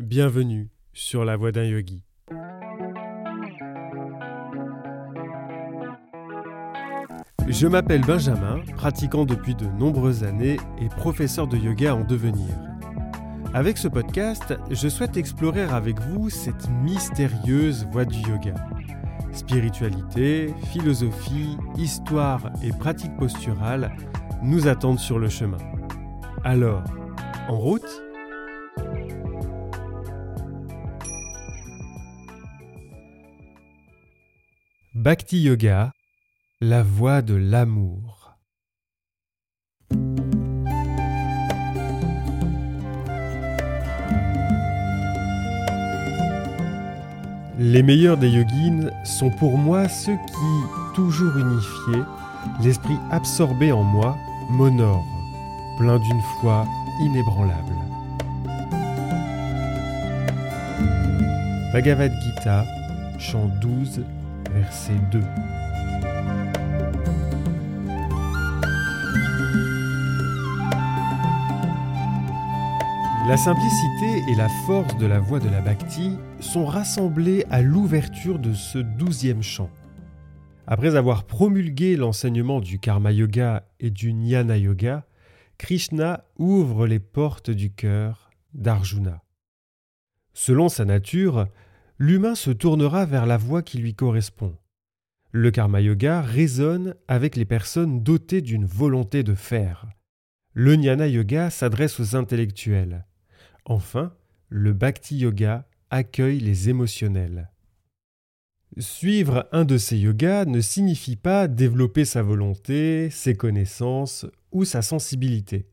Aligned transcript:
Bienvenue 0.00 0.70
sur 0.94 1.26
la 1.26 1.36
voie 1.36 1.52
d'un 1.52 1.64
yogi. 1.64 2.02
Je 7.46 7.66
m'appelle 7.66 8.00
Benjamin, 8.00 8.60
pratiquant 8.76 9.26
depuis 9.26 9.54
de 9.54 9.66
nombreuses 9.66 10.24
années 10.24 10.56
et 10.80 10.88
professeur 10.88 11.46
de 11.48 11.58
yoga 11.58 11.94
en 11.94 12.04
devenir. 12.04 12.48
Avec 13.52 13.76
ce 13.76 13.88
podcast, 13.88 14.54
je 14.70 14.88
souhaite 14.88 15.18
explorer 15.18 15.64
avec 15.64 16.00
vous 16.00 16.30
cette 16.30 16.70
mystérieuse 16.82 17.86
voie 17.92 18.06
du 18.06 18.20
yoga. 18.20 18.54
Spiritualité, 19.32 20.54
philosophie, 20.72 21.58
histoire 21.76 22.50
et 22.62 22.72
pratique 22.72 23.14
posturale 23.18 23.94
nous 24.42 24.66
attendent 24.66 24.98
sur 24.98 25.18
le 25.18 25.28
chemin. 25.28 25.58
Alors, 26.42 26.84
en 27.48 27.58
route? 27.58 28.02
Bhakti 35.02 35.40
Yoga, 35.40 35.94
la 36.60 36.82
voie 36.82 37.22
de 37.22 37.32
l'amour. 37.32 38.36
Les 47.58 47.82
meilleurs 47.82 48.18
des 48.18 48.28
yogins 48.28 48.90
sont 49.06 49.30
pour 49.30 49.56
moi 49.56 49.88
ceux 49.88 50.16
qui, 50.16 50.94
toujours 50.94 51.34
unifiés, 51.34 52.04
l'esprit 52.62 52.98
absorbé 53.10 53.72
en 53.72 53.82
moi, 53.82 54.18
m'honorent, 54.50 55.06
plein 55.78 55.98
d'une 55.98 56.20
foi 56.42 56.66
inébranlable. 57.00 57.74
Bhagavad 61.72 62.12
Gita, 62.20 62.66
chant 63.18 63.46
12, 63.62 64.02
verset 64.52 64.98
2. 65.12 65.20
La 73.28 73.36
simplicité 73.36 74.24
et 74.28 74.34
la 74.34 74.48
force 74.66 74.96
de 74.96 75.06
la 75.06 75.20
voix 75.20 75.38
de 75.38 75.48
la 75.48 75.60
bhakti 75.60 76.16
sont 76.40 76.64
rassemblées 76.64 77.44
à 77.48 77.62
l'ouverture 77.62 78.40
de 78.40 78.54
ce 78.54 78.78
douzième 78.78 79.42
chant. 79.42 79.70
Après 80.66 80.96
avoir 80.96 81.24
promulgué 81.24 81.96
l'enseignement 81.96 82.60
du 82.60 82.80
karma 82.80 83.12
yoga 83.12 83.68
et 83.78 83.90
du 83.90 84.10
jnana 84.10 84.56
yoga, 84.56 85.06
Krishna 85.58 86.24
ouvre 86.38 86.86
les 86.86 86.98
portes 86.98 87.50
du 87.50 87.72
cœur 87.72 88.30
d'Arjuna. 88.54 89.22
Selon 90.32 90.68
sa 90.68 90.84
nature, 90.84 91.46
l'humain 92.00 92.34
se 92.34 92.50
tournera 92.50 93.04
vers 93.04 93.26
la 93.26 93.36
voie 93.36 93.62
qui 93.62 93.76
lui 93.76 93.94
correspond. 93.94 94.56
Le 95.32 95.50
karma 95.50 95.82
yoga 95.82 96.22
résonne 96.22 96.96
avec 97.06 97.36
les 97.36 97.44
personnes 97.44 98.02
dotées 98.02 98.40
d'une 98.40 98.64
volonté 98.64 99.22
de 99.22 99.34
faire. 99.34 99.86
Le 100.54 100.74
jnana 100.74 101.06
yoga 101.06 101.50
s'adresse 101.50 102.00
aux 102.00 102.16
intellectuels. 102.16 103.06
Enfin, 103.66 104.14
le 104.48 104.72
bhakti 104.72 105.18
yoga 105.18 105.68
accueille 105.90 106.40
les 106.40 106.70
émotionnels. 106.70 107.50
Suivre 108.78 109.46
un 109.52 109.66
de 109.66 109.76
ces 109.76 109.98
yogas 109.98 110.46
ne 110.46 110.60
signifie 110.60 111.16
pas 111.16 111.48
développer 111.48 112.06
sa 112.06 112.22
volonté, 112.22 113.10
ses 113.10 113.34
connaissances 113.34 114.24
ou 114.52 114.64
sa 114.64 114.80
sensibilité. 114.80 115.68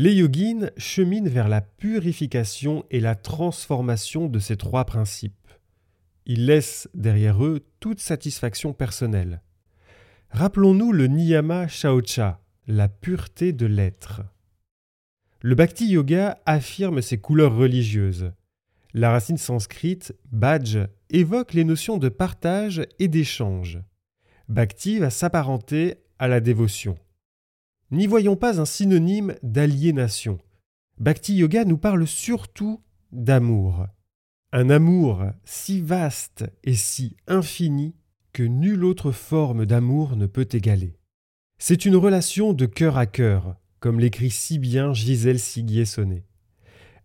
Les 0.00 0.14
yogins 0.14 0.70
cheminent 0.76 1.28
vers 1.28 1.48
la 1.48 1.60
purification 1.60 2.84
et 2.88 3.00
la 3.00 3.16
transformation 3.16 4.28
de 4.28 4.38
ces 4.38 4.56
trois 4.56 4.84
principes. 4.84 5.34
Ils 6.24 6.46
laissent 6.46 6.88
derrière 6.94 7.44
eux 7.44 7.66
toute 7.80 7.98
satisfaction 7.98 8.72
personnelle. 8.72 9.42
Rappelons-nous 10.30 10.92
le 10.92 11.08
niyama 11.08 11.66
shaocha, 11.66 12.40
la 12.68 12.88
pureté 12.88 13.52
de 13.52 13.66
l'être. 13.66 14.22
Le 15.40 15.56
bhakti 15.56 15.88
yoga 15.88 16.38
affirme 16.46 17.02
ses 17.02 17.18
couleurs 17.18 17.56
religieuses. 17.56 18.30
La 18.94 19.10
racine 19.10 19.36
sanscrite 19.36 20.14
bhaj 20.30 20.78
évoque 21.10 21.54
les 21.54 21.64
notions 21.64 21.98
de 21.98 22.08
partage 22.08 22.86
et 23.00 23.08
d'échange. 23.08 23.80
Bhakti 24.48 25.00
va 25.00 25.10
s'apparenter 25.10 25.96
à 26.20 26.28
la 26.28 26.38
dévotion. 26.38 26.96
N'y 27.90 28.06
voyons 28.06 28.36
pas 28.36 28.60
un 28.60 28.66
synonyme 28.66 29.34
d'aliénation. 29.42 30.38
Bhakti 30.98 31.36
Yoga 31.36 31.64
nous 31.64 31.78
parle 31.78 32.06
surtout 32.06 32.82
d'amour. 33.12 33.86
Un 34.52 34.68
amour 34.68 35.24
si 35.44 35.80
vaste 35.80 36.44
et 36.64 36.74
si 36.74 37.16
infini 37.26 37.94
que 38.34 38.42
nulle 38.42 38.84
autre 38.84 39.10
forme 39.10 39.64
d'amour 39.64 40.16
ne 40.16 40.26
peut 40.26 40.48
égaler. 40.52 40.98
C'est 41.58 41.86
une 41.86 41.96
relation 41.96 42.52
de 42.52 42.66
cœur 42.66 42.98
à 42.98 43.06
cœur, 43.06 43.56
comme 43.80 44.00
l'écrit 44.00 44.30
si 44.30 44.58
bien 44.58 44.92
Gisèle 44.92 45.38
Siguier-Sonnet. 45.38 46.24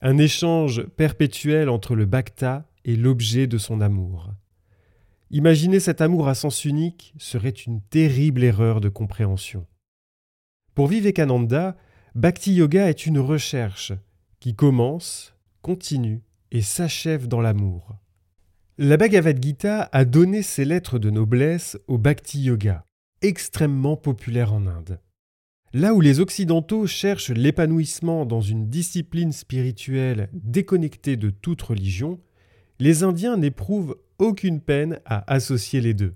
Un 0.01 0.17
échange 0.17 0.83
perpétuel 0.83 1.69
entre 1.69 1.95
le 1.95 2.05
bhakta 2.05 2.69
et 2.83 2.97
l'objet 2.97 3.47
de 3.47 3.57
son 3.57 3.79
amour. 3.79 4.33
Imaginer 5.31 5.79
cet 5.79 6.01
amour 6.01 6.27
à 6.27 6.35
sens 6.35 6.65
unique 6.65 7.13
serait 7.17 7.49
une 7.49 7.81
terrible 7.81 8.43
erreur 8.43 8.81
de 8.81 8.89
compréhension. 8.89 9.65
Pour 10.75 10.87
Vivekananda, 10.87 11.77
Bhakti 12.15 12.55
Yoga 12.55 12.89
est 12.89 13.05
une 13.05 13.19
recherche 13.19 13.93
qui 14.39 14.55
commence, 14.55 15.35
continue 15.61 16.23
et 16.51 16.63
s'achève 16.63 17.27
dans 17.27 17.41
l'amour. 17.41 17.95
La 18.79 18.97
Bhagavad 18.97 19.41
Gita 19.41 19.87
a 19.91 20.03
donné 20.03 20.41
ses 20.41 20.65
lettres 20.65 20.97
de 20.97 21.11
noblesse 21.11 21.77
au 21.87 21.99
Bhakti 21.99 22.41
Yoga, 22.41 22.85
extrêmement 23.21 23.95
populaire 23.95 24.51
en 24.51 24.65
Inde. 24.65 24.99
Là 25.73 25.93
où 25.93 26.01
les 26.01 26.19
Occidentaux 26.19 26.87
cherchent 26.87 27.29
l'épanouissement 27.29 28.25
dans 28.25 28.41
une 28.41 28.67
discipline 28.67 29.31
spirituelle 29.31 30.27
déconnectée 30.33 31.17
de 31.17 31.29
toute 31.29 31.61
religion, 31.61 32.19
les 32.79 33.03
Indiens 33.03 33.37
n'éprouvent 33.37 33.95
aucune 34.17 34.59
peine 34.59 34.99
à 35.05 35.31
associer 35.31 35.81
les 35.81 35.93
deux. 35.93 36.15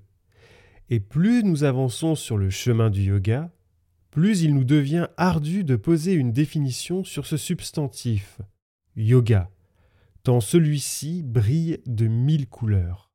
Et 0.89 0.99
plus 0.99 1.43
nous 1.43 1.63
avançons 1.63 2.15
sur 2.15 2.37
le 2.37 2.49
chemin 2.49 2.89
du 2.89 3.03
yoga, 3.03 3.51
plus 4.17 4.41
il 4.41 4.55
nous 4.55 4.63
devient 4.63 5.09
ardu 5.17 5.63
de 5.63 5.75
poser 5.75 6.13
une 6.13 6.31
définition 6.31 7.03
sur 7.03 7.27
ce 7.27 7.37
substantif, 7.37 8.41
yoga, 8.95 9.51
tant 10.23 10.39
celui-ci 10.41 11.21
brille 11.21 11.83
de 11.85 12.07
mille 12.07 12.47
couleurs. 12.47 13.11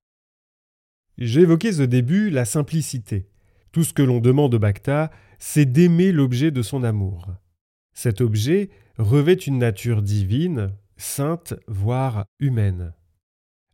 J'évoquais 1.18 1.80
au 1.80 1.86
début 1.86 2.30
la 2.30 2.44
simplicité. 2.44 3.26
Tout 3.72 3.82
ce 3.82 3.92
que 3.92 4.02
l'on 4.02 4.20
demande 4.20 4.54
au 4.54 4.60
Bhakta, 4.60 5.10
c'est 5.40 5.64
d'aimer 5.64 6.12
l'objet 6.12 6.52
de 6.52 6.62
son 6.62 6.84
amour. 6.84 7.34
Cet 7.94 8.20
objet 8.20 8.70
revêt 8.96 9.34
une 9.34 9.58
nature 9.58 10.02
divine, 10.02 10.70
sainte, 10.96 11.54
voire 11.66 12.26
humaine. 12.38 12.92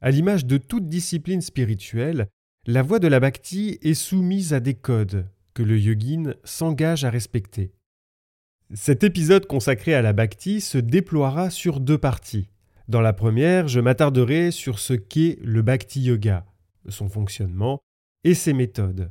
À 0.00 0.10
l'image 0.10 0.46
de 0.46 0.56
toute 0.56 0.88
discipline 0.88 1.42
spirituelle, 1.42 2.28
la 2.66 2.80
voie 2.80 3.00
de 3.00 3.08
la 3.08 3.20
bhakti 3.20 3.78
est 3.82 3.92
soumise 3.92 4.54
à 4.54 4.60
des 4.60 4.72
codes, 4.72 5.28
le 5.62 5.78
yogin 5.78 6.34
s'engage 6.44 7.04
à 7.04 7.10
respecter. 7.10 7.72
Cet 8.74 9.02
épisode 9.02 9.46
consacré 9.46 9.94
à 9.94 10.02
la 10.02 10.12
bhakti 10.12 10.60
se 10.60 10.78
déploiera 10.78 11.50
sur 11.50 11.80
deux 11.80 11.98
parties. 11.98 12.48
Dans 12.86 13.00
la 13.00 13.12
première, 13.12 13.68
je 13.68 13.80
m'attarderai 13.80 14.50
sur 14.50 14.78
ce 14.78 14.94
qu'est 14.94 15.38
le 15.42 15.62
bhakti 15.62 16.02
yoga, 16.02 16.46
son 16.88 17.08
fonctionnement 17.08 17.80
et 18.24 18.34
ses 18.34 18.52
méthodes, 18.52 19.10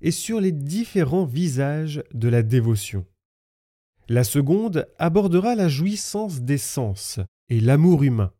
et 0.00 0.10
sur 0.10 0.40
les 0.40 0.52
différents 0.52 1.24
visages 1.24 2.02
de 2.14 2.28
la 2.28 2.42
dévotion. 2.42 3.04
La 4.08 4.24
seconde 4.24 4.88
abordera 4.98 5.54
la 5.54 5.68
jouissance 5.68 6.40
des 6.40 6.58
sens 6.58 7.20
et 7.48 7.60
l'amour 7.60 8.02
humain, 8.02 8.32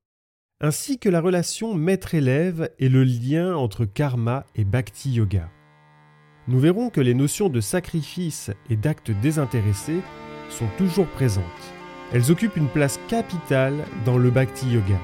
ainsi 0.61 0.99
que 0.99 1.09
la 1.09 1.21
relation 1.21 1.75
maître-élève 1.75 2.71
et 2.79 2.89
le 2.89 3.05
lien 3.05 3.57
entre 3.57 3.85
karma 3.85 4.47
et 4.55 4.65
bhakti 4.65 5.11
yoga 5.11 5.51
nous 6.49 6.61
verrons 6.61 6.91
que 6.91 7.01
les 7.01 7.15
notions 7.15 7.49
de 7.49 7.61
sacrifice 7.61 8.51
et 8.71 8.77
d'actes 8.77 9.11
désintéressés 9.11 10.01
sont 10.49 10.69
toujours 10.79 11.07
présentes. 11.07 11.45
Elles 12.13 12.31
occupent 12.31 12.57
une 12.57 12.69
place 12.69 13.01
capitale 13.09 13.85
dans 14.05 14.17
le 14.17 14.31
bhakti 14.31 14.69
yoga. 14.69 14.99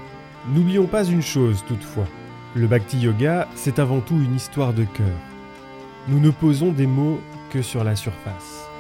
N'oublions 0.55 0.87
pas 0.87 1.05
une 1.05 1.23
chose 1.23 1.65
toutefois. 1.67 2.07
Le 2.55 2.69
bhakti 2.69 2.99
yoga, 2.99 3.49
c'est 3.57 3.81
avant 3.81 4.01
tout 4.01 4.15
une 4.15 4.37
histoire 4.37 4.73
de 4.73 4.85
cœur. 4.85 5.19
Nous 6.09 6.21
ne 6.21 6.31
posons 6.31 6.71
des 6.71 6.87
mots 6.87 7.21
que 7.51 7.61
sur 7.61 7.83
la 7.83 7.97
surface. 7.97 8.72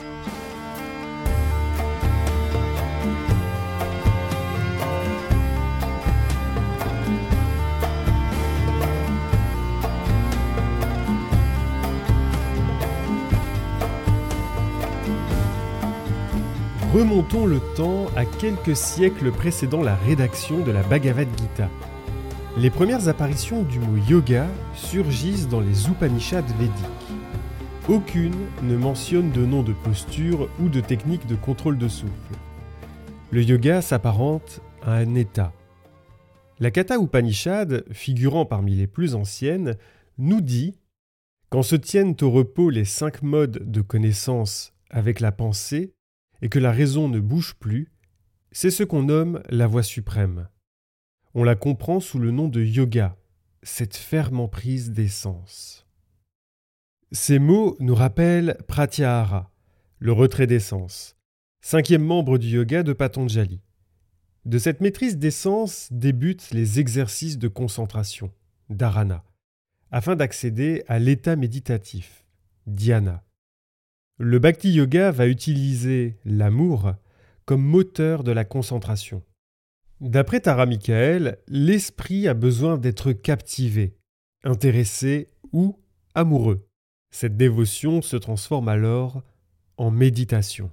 Remontons 16.93 17.47
le 17.47 17.59
temps 17.75 18.09
à 18.17 18.27
quelques 18.27 18.77
siècles 18.77 19.33
précédant 19.33 19.81
la 19.81 19.97
rédaction 19.97 20.63
de 20.63 20.71
la 20.71 20.83
Bhagavad 20.83 21.27
Gita. 21.39 21.71
Les 22.59 22.69
premières 22.69 23.09
apparitions 23.09 23.63
du 23.63 23.79
mot 23.79 23.97
yoga 24.11 24.47
surgissent 24.75 25.49
dans 25.49 25.63
les 25.63 25.89
Upanishads 25.89 26.43
védiques. 26.59 26.75
Aucune 27.89 28.37
ne 28.63 28.77
mentionne 28.77 29.31
de 29.31 29.47
nom 29.47 29.63
de 29.63 29.73
posture 29.73 30.51
ou 30.61 30.69
de 30.69 30.81
technique 30.81 31.27
de 31.27 31.35
contrôle 31.35 31.79
de 31.79 31.89
souffle. 31.89 32.35
Le 33.31 33.43
yoga 33.43 33.81
s'apparente 33.81 34.61
à 34.83 34.93
un 34.93 35.15
état. 35.15 35.55
La 36.61 36.71
Kata 36.71 36.99
Upanishad, 36.99 37.87
figurant 37.91 38.45
parmi 38.45 38.75
les 38.75 38.87
plus 38.87 39.15
anciennes, 39.15 39.79
nous 40.19 40.43
dit 40.43 40.75
Quand 41.49 41.63
se 41.63 41.77
tiennent 41.77 42.17
au 42.21 42.31
repos 42.31 42.69
les 42.69 42.85
cinq 42.85 43.23
modes 43.23 43.63
de 43.65 43.81
connaissance 43.81 44.75
avec 44.91 45.21
la 45.21 45.33
pensée, 45.33 45.95
et 46.43 46.49
que 46.49 46.59
la 46.59 46.73
raison 46.73 47.09
ne 47.09 47.21
bouge 47.21 47.55
plus, 47.55 47.93
c'est 48.51 48.71
ce 48.71 48.83
qu'on 48.83 49.05
nomme 49.05 49.43
la 49.49 49.67
voie 49.67 49.83
suprême. 49.83 50.49
On 51.35 51.45
la 51.45 51.55
comprend 51.55 52.01
sous 52.01 52.19
le 52.19 52.31
nom 52.31 52.49
de 52.49 52.63
yoga, 52.63 53.17
cette 53.63 53.97
ferme 53.97 54.41
emprise 54.41 54.91
d'essence. 54.91 55.87
Ces 57.13 57.39
mots 57.39 57.77
nous 57.81 57.95
rappellent 57.95 58.59
Pratyahara, 58.67 59.51
le 59.99 60.13
retrait 60.13 60.47
d'essence, 60.47 61.17
cinquième 61.61 62.05
membre 62.05 62.39
du 62.39 62.49
yoga 62.49 62.83
de 62.83 62.93
Patanjali. 62.93 63.61
De 64.45 64.59
cette 64.59 64.81
maîtrise 64.81 65.19
d'essence 65.19 65.89
débutent 65.93 66.51
les 66.51 66.81
exercices 66.81 67.39
de 67.39 67.49
concentration, 67.49 68.33
dharana, 68.69 69.25
afin 69.93 70.17
d'accéder 70.17 70.83
à 70.89 70.99
l'état 70.99 71.37
méditatif, 71.37 72.25
dhyana. 72.67 73.23
Le 74.25 74.39
bhakti 74.39 74.71
yoga 74.71 75.11
va 75.11 75.27
utiliser 75.27 76.17
l'amour 76.25 76.95
comme 77.45 77.61
moteur 77.61 78.23
de 78.23 78.31
la 78.31 78.45
concentration. 78.45 79.25
D'après 80.01 80.39
Tara 80.39 80.65
Michael, 80.65 81.39
l'esprit 81.49 82.29
a 82.29 82.35
besoin 82.35 82.79
d'être 82.79 83.11
captivé, 83.11 83.97
intéressé 84.45 85.33
ou 85.51 85.77
amoureux. 86.15 86.69
Cette 87.11 87.37
dévotion 87.37 88.01
se 88.01 88.15
transforme 88.15 88.69
alors 88.69 89.25
en 89.77 89.91
méditation. 89.91 90.71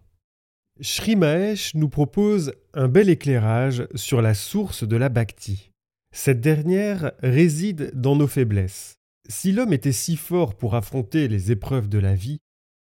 Shri 0.79 1.15
Mahesh 1.15 1.73
nous 1.73 1.89
propose 1.89 2.53
un 2.75 2.87
bel 2.87 3.09
éclairage 3.09 3.87
sur 3.95 4.21
la 4.21 4.35
source 4.35 4.83
de 4.83 4.95
la 4.95 5.09
bhakti. 5.09 5.71
Cette 6.13 6.39
dernière 6.39 7.13
réside 7.23 7.89
dans 7.95 8.15
nos 8.15 8.27
faiblesses. 8.27 8.93
Si 9.27 9.51
l'homme 9.51 9.73
était 9.73 9.91
si 9.91 10.17
fort 10.17 10.53
pour 10.53 10.75
affronter 10.75 11.27
les 11.27 11.51
épreuves 11.51 11.89
de 11.89 11.97
la 11.97 12.13
vie, 12.13 12.37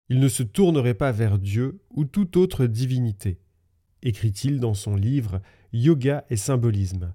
il 0.09 0.21
ne 0.21 0.29
se 0.29 0.43
tournerait 0.43 0.95
pas 0.95 1.13
vers 1.13 1.39
Dieu 1.39 1.81
ou 1.91 2.05
toute 2.05 2.37
autre 2.37 2.67
divinité 2.67 3.39
écrit-il 4.03 4.61
dans 4.61 4.75
son 4.75 4.97
livre 4.97 5.41
Yoga 5.73 6.25
et 6.31 6.37
symbolisme. 6.37 7.15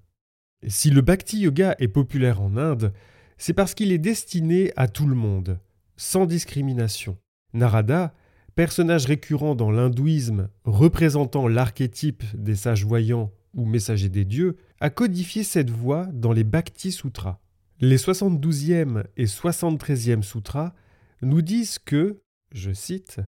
Si 0.67 0.89
le 0.89 1.01
Bhakti 1.01 1.39
Yoga 1.39 1.75
est 1.79 1.87
populaire 1.87 2.41
en 2.41 2.57
Inde, 2.57 2.93
c'est 3.37 3.53
parce 3.53 3.73
qu'il 3.73 3.91
est 3.91 3.97
destiné 3.97 4.71
à 4.75 4.87
tout 4.87 5.07
le 5.07 5.15
monde, 5.15 5.59
sans 5.97 6.25
discrimination. 6.25 7.17
Narada, 7.53 8.13
personnage 8.55 9.05
récurrent 9.05 9.55
dans 9.55 9.71
l'hindouisme 9.71 10.49
représentant 10.63 11.47
l'archétype 11.47 12.23
des 12.35 12.55
sages 12.55 12.85
voyants 12.85 13.31
ou 13.53 13.65
messagers 13.65 14.09
des 14.09 14.25
dieux, 14.25 14.57
a 14.79 14.89
codifié 14.89 15.43
cette 15.43 15.69
voie 15.69 16.07
dans 16.11 16.31
les 16.31 16.43
Bhakti 16.43 16.91
Sutras. 16.91 17.39
Les 17.79 17.97
72e 17.97 19.03
et 19.17 19.25
73e 19.25 20.21
sutras 20.23 20.73
nous 21.21 21.41
disent 21.41 21.77
que, 21.77 22.21
je 22.53 22.71
cite, 22.71 23.19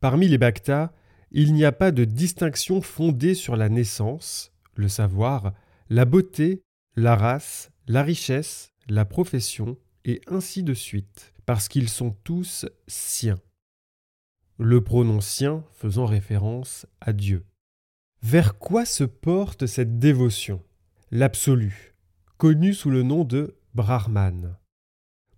Parmi 0.00 0.28
les 0.28 0.38
Bhaktas, 0.38 0.92
il 1.30 1.54
n'y 1.54 1.64
a 1.64 1.72
pas 1.72 1.92
de 1.92 2.04
distinction 2.04 2.80
fondée 2.80 3.34
sur 3.34 3.56
la 3.56 3.68
naissance, 3.68 4.52
le 4.74 4.88
savoir, 4.88 5.52
la 5.88 6.04
beauté, 6.04 6.62
la 6.96 7.16
race, 7.16 7.70
la 7.86 8.02
richesse, 8.02 8.72
la 8.88 9.04
profession, 9.04 9.76
et 10.04 10.20
ainsi 10.26 10.62
de 10.62 10.74
suite, 10.74 11.32
parce 11.46 11.68
qu'ils 11.68 11.88
sont 11.88 12.10
tous 12.24 12.66
siens. 12.86 13.40
Le 14.58 14.82
pronom 14.82 15.20
sien 15.20 15.64
faisant 15.72 16.06
référence 16.06 16.86
à 17.00 17.12
Dieu. 17.12 17.44
Vers 18.22 18.58
quoi 18.58 18.84
se 18.84 19.04
porte 19.04 19.66
cette 19.66 19.98
dévotion? 19.98 20.62
L'absolu, 21.10 21.94
connu 22.38 22.74
sous 22.74 22.90
le 22.90 23.02
nom 23.02 23.24
de 23.24 23.56
Brahman. 23.74 24.56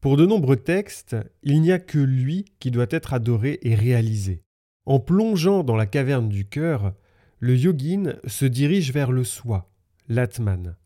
Pour 0.01 0.17
de 0.17 0.27
nombreux 0.27 0.57
textes, 0.57 1.17
il 1.43 1.61
n'y 1.61 1.73
a 1.73 1.79
que 1.79 1.99
lui 1.99 2.45
qui 2.61 2.71
doit 2.71 2.87
être 2.91 3.15
adoré 3.15 3.59
et 3.63 3.75
réalisé. 3.75 4.43
En 4.85 5.01
plongeant 5.01 5.65
dans 5.65 5.77
la 5.77 5.87
caverne 5.87 6.29
du 6.29 6.47
cœur, 6.47 6.95
le 7.39 7.57
yogin 7.57 8.15
se 8.27 8.45
dirige 8.45 8.93
vers 8.93 9.13
le 9.13 9.25
soi, 9.25 9.71
l'atman, 10.09 10.77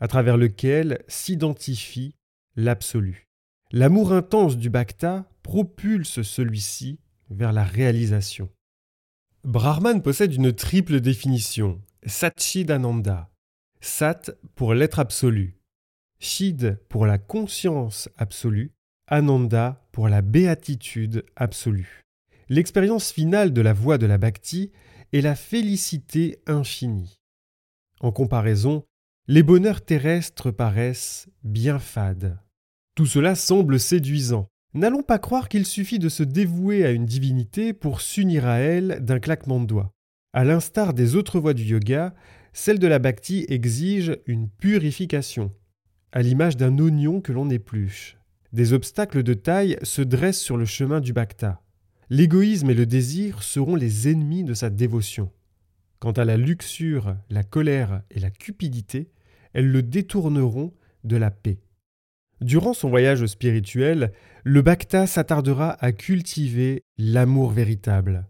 à 0.00 0.08
travers 0.08 0.36
lequel 0.36 1.02
s'identifie 1.08 2.14
l'absolu. 2.56 3.28
L'amour 3.70 4.12
intense 4.12 4.56
du 4.56 4.70
bhakta 4.70 5.28
propulse 5.42 6.22
celui-ci 6.22 6.98
vers 7.30 7.52
la 7.52 7.64
réalisation. 7.64 8.50
Brahman 9.44 10.02
possède 10.02 10.34
une 10.34 10.52
triple 10.52 11.00
définition, 11.00 11.80
Satchidananda. 12.06 13.30
Sat 13.80 14.30
pour 14.54 14.72
l'être 14.74 14.98
absolu, 14.98 15.58
Chid 16.24 16.78
pour 16.88 17.04
la 17.04 17.18
conscience 17.18 18.08
absolue, 18.16 18.72
Ananda 19.08 19.86
pour 19.92 20.08
la 20.08 20.22
béatitude 20.22 21.22
absolue. 21.36 22.00
L'expérience 22.48 23.12
finale 23.12 23.52
de 23.52 23.60
la 23.60 23.74
voie 23.74 23.98
de 23.98 24.06
la 24.06 24.16
bhakti 24.16 24.72
est 25.12 25.20
la 25.20 25.34
félicité 25.34 26.38
infinie. 26.46 27.20
En 28.00 28.10
comparaison, 28.10 28.84
les 29.28 29.42
bonheurs 29.42 29.84
terrestres 29.84 30.50
paraissent 30.50 31.28
bien 31.42 31.78
fades. 31.78 32.38
Tout 32.94 33.06
cela 33.06 33.34
semble 33.34 33.78
séduisant. 33.78 34.48
N'allons 34.72 35.02
pas 35.02 35.18
croire 35.18 35.50
qu'il 35.50 35.66
suffit 35.66 35.98
de 35.98 36.08
se 36.08 36.22
dévouer 36.22 36.86
à 36.86 36.90
une 36.92 37.04
divinité 37.04 37.74
pour 37.74 38.00
s'unir 38.00 38.46
à 38.46 38.60
elle 38.60 39.04
d'un 39.04 39.20
claquement 39.20 39.60
de 39.60 39.66
doigts. 39.66 39.92
À 40.32 40.44
l'instar 40.44 40.94
des 40.94 41.16
autres 41.16 41.38
voies 41.38 41.54
du 41.54 41.64
yoga, 41.64 42.14
celle 42.54 42.78
de 42.78 42.86
la 42.86 42.98
bhakti 42.98 43.44
exige 43.50 44.16
une 44.26 44.48
purification, 44.48 45.52
à 46.14 46.22
l'image 46.22 46.56
d'un 46.56 46.78
oignon 46.78 47.20
que 47.20 47.32
l'on 47.32 47.50
épluche. 47.50 48.16
Des 48.52 48.72
obstacles 48.72 49.24
de 49.24 49.34
taille 49.34 49.76
se 49.82 50.00
dressent 50.00 50.40
sur 50.40 50.56
le 50.56 50.64
chemin 50.64 51.00
du 51.00 51.12
bhakta. 51.12 51.60
L'égoïsme 52.08 52.70
et 52.70 52.74
le 52.74 52.86
désir 52.86 53.42
seront 53.42 53.74
les 53.74 54.08
ennemis 54.08 54.44
de 54.44 54.54
sa 54.54 54.70
dévotion. 54.70 55.32
Quant 55.98 56.12
à 56.12 56.24
la 56.24 56.36
luxure, 56.36 57.16
la 57.30 57.42
colère 57.42 58.02
et 58.12 58.20
la 58.20 58.30
cupidité, 58.30 59.10
elles 59.54 59.72
le 59.72 59.82
détourneront 59.82 60.72
de 61.02 61.16
la 61.16 61.32
paix. 61.32 61.58
Durant 62.40 62.74
son 62.74 62.90
voyage 62.90 63.26
spirituel, 63.26 64.12
le 64.44 64.62
Bhakta 64.62 65.08
s'attardera 65.08 65.72
à 65.84 65.90
cultiver 65.90 66.84
l'amour 66.96 67.50
véritable. 67.50 68.28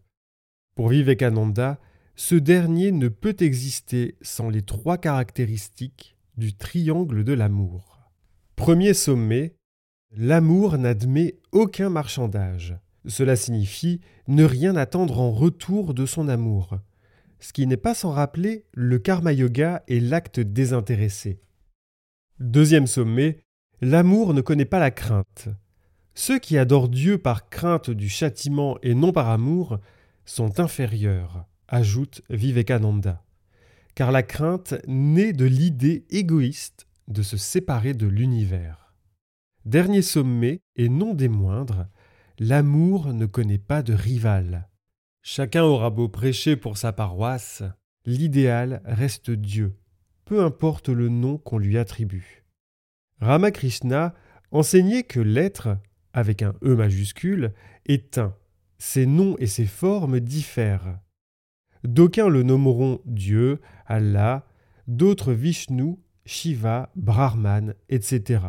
Pour 0.74 0.88
Vivekananda, 0.88 1.78
ce 2.16 2.34
dernier 2.34 2.92
ne 2.92 3.08
peut 3.08 3.36
exister 3.40 4.16
sans 4.22 4.48
les 4.48 4.62
trois 4.62 4.96
caractéristiques 4.96 6.13
du 6.36 6.54
triangle 6.54 7.24
de 7.24 7.32
l'amour. 7.32 8.00
Premier 8.56 8.94
sommet, 8.94 9.56
l'amour 10.12 10.78
n'admet 10.78 11.38
aucun 11.52 11.90
marchandage. 11.90 12.76
Cela 13.06 13.36
signifie 13.36 14.00
ne 14.28 14.44
rien 14.44 14.76
attendre 14.76 15.20
en 15.20 15.30
retour 15.30 15.92
de 15.94 16.06
son 16.06 16.28
amour, 16.28 16.78
ce 17.38 17.52
qui 17.52 17.66
n'est 17.66 17.76
pas 17.76 17.94
sans 17.94 18.10
rappeler 18.10 18.64
le 18.72 18.98
karma 18.98 19.32
yoga 19.32 19.82
et 19.88 20.00
l'acte 20.00 20.40
désintéressé. 20.40 21.40
Deuxième 22.40 22.86
sommet, 22.86 23.40
l'amour 23.80 24.34
ne 24.34 24.40
connaît 24.40 24.64
pas 24.64 24.78
la 24.78 24.90
crainte. 24.90 25.48
Ceux 26.14 26.38
qui 26.38 26.56
adorent 26.56 26.88
Dieu 26.88 27.18
par 27.18 27.48
crainte 27.48 27.90
du 27.90 28.08
châtiment 28.08 28.78
et 28.82 28.94
non 28.94 29.12
par 29.12 29.28
amour 29.28 29.78
sont 30.24 30.60
inférieurs, 30.60 31.44
ajoute 31.68 32.22
Vivekananda, 32.30 33.23
car 33.94 34.12
la 34.12 34.22
crainte 34.22 34.74
naît 34.86 35.32
de 35.32 35.44
l'idée 35.44 36.04
égoïste 36.10 36.86
de 37.08 37.22
se 37.22 37.36
séparer 37.36 37.94
de 37.94 38.06
l'univers. 38.06 38.94
Dernier 39.64 40.02
sommet, 40.02 40.60
et 40.76 40.88
non 40.88 41.14
des 41.14 41.28
moindres, 41.28 41.86
L'amour 42.40 43.12
ne 43.12 43.26
connaît 43.26 43.58
pas 43.58 43.84
de 43.84 43.94
rival. 43.94 44.68
Chacun 45.22 45.62
aura 45.62 45.90
beau 45.90 46.08
prêcher 46.08 46.56
pour 46.56 46.76
sa 46.76 46.92
paroisse, 46.92 47.62
l'idéal 48.06 48.82
reste 48.84 49.30
Dieu, 49.30 49.76
peu 50.24 50.42
importe 50.42 50.88
le 50.88 51.08
nom 51.08 51.38
qu'on 51.38 51.58
lui 51.58 51.78
attribue. 51.78 52.44
Ramakrishna 53.20 54.14
enseignait 54.50 55.04
que 55.04 55.20
l'être, 55.20 55.78
avec 56.12 56.42
un 56.42 56.54
E 56.64 56.74
majuscule, 56.74 57.54
est 57.86 58.18
un. 58.18 58.34
Ses 58.78 59.06
noms 59.06 59.36
et 59.38 59.46
ses 59.46 59.66
formes 59.66 60.18
diffèrent. 60.18 60.98
D'aucuns 61.84 62.28
le 62.28 62.42
nommeront 62.42 63.00
Dieu, 63.04 63.60
Allah, 63.86 64.46
d'autres 64.88 65.32
Vishnu, 65.32 65.96
Shiva, 66.24 66.90
Brahman, 66.96 67.74
etc. 67.88 68.40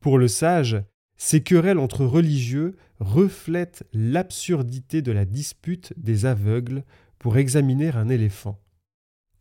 Pour 0.00 0.18
le 0.18 0.28
sage, 0.28 0.82
ces 1.16 1.42
querelles 1.42 1.78
entre 1.78 2.04
religieux 2.04 2.76
reflètent 3.00 3.84
l'absurdité 3.92 5.02
de 5.02 5.10
la 5.10 5.24
dispute 5.24 5.92
des 5.96 6.26
aveugles 6.26 6.84
pour 7.18 7.36
examiner 7.36 7.90
un 7.90 8.08
éléphant. 8.08 8.60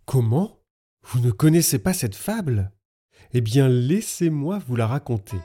Comment? 0.06 0.60
Vous 1.04 1.20
ne 1.20 1.32
connaissez 1.32 1.78
pas 1.78 1.94
cette 1.94 2.16
fable? 2.16 2.72
Eh 3.34 3.42
bien, 3.42 3.70
laissez-moi 3.70 4.60
vous 4.60 4.76
la 4.76 4.88
raconter. 4.88 5.38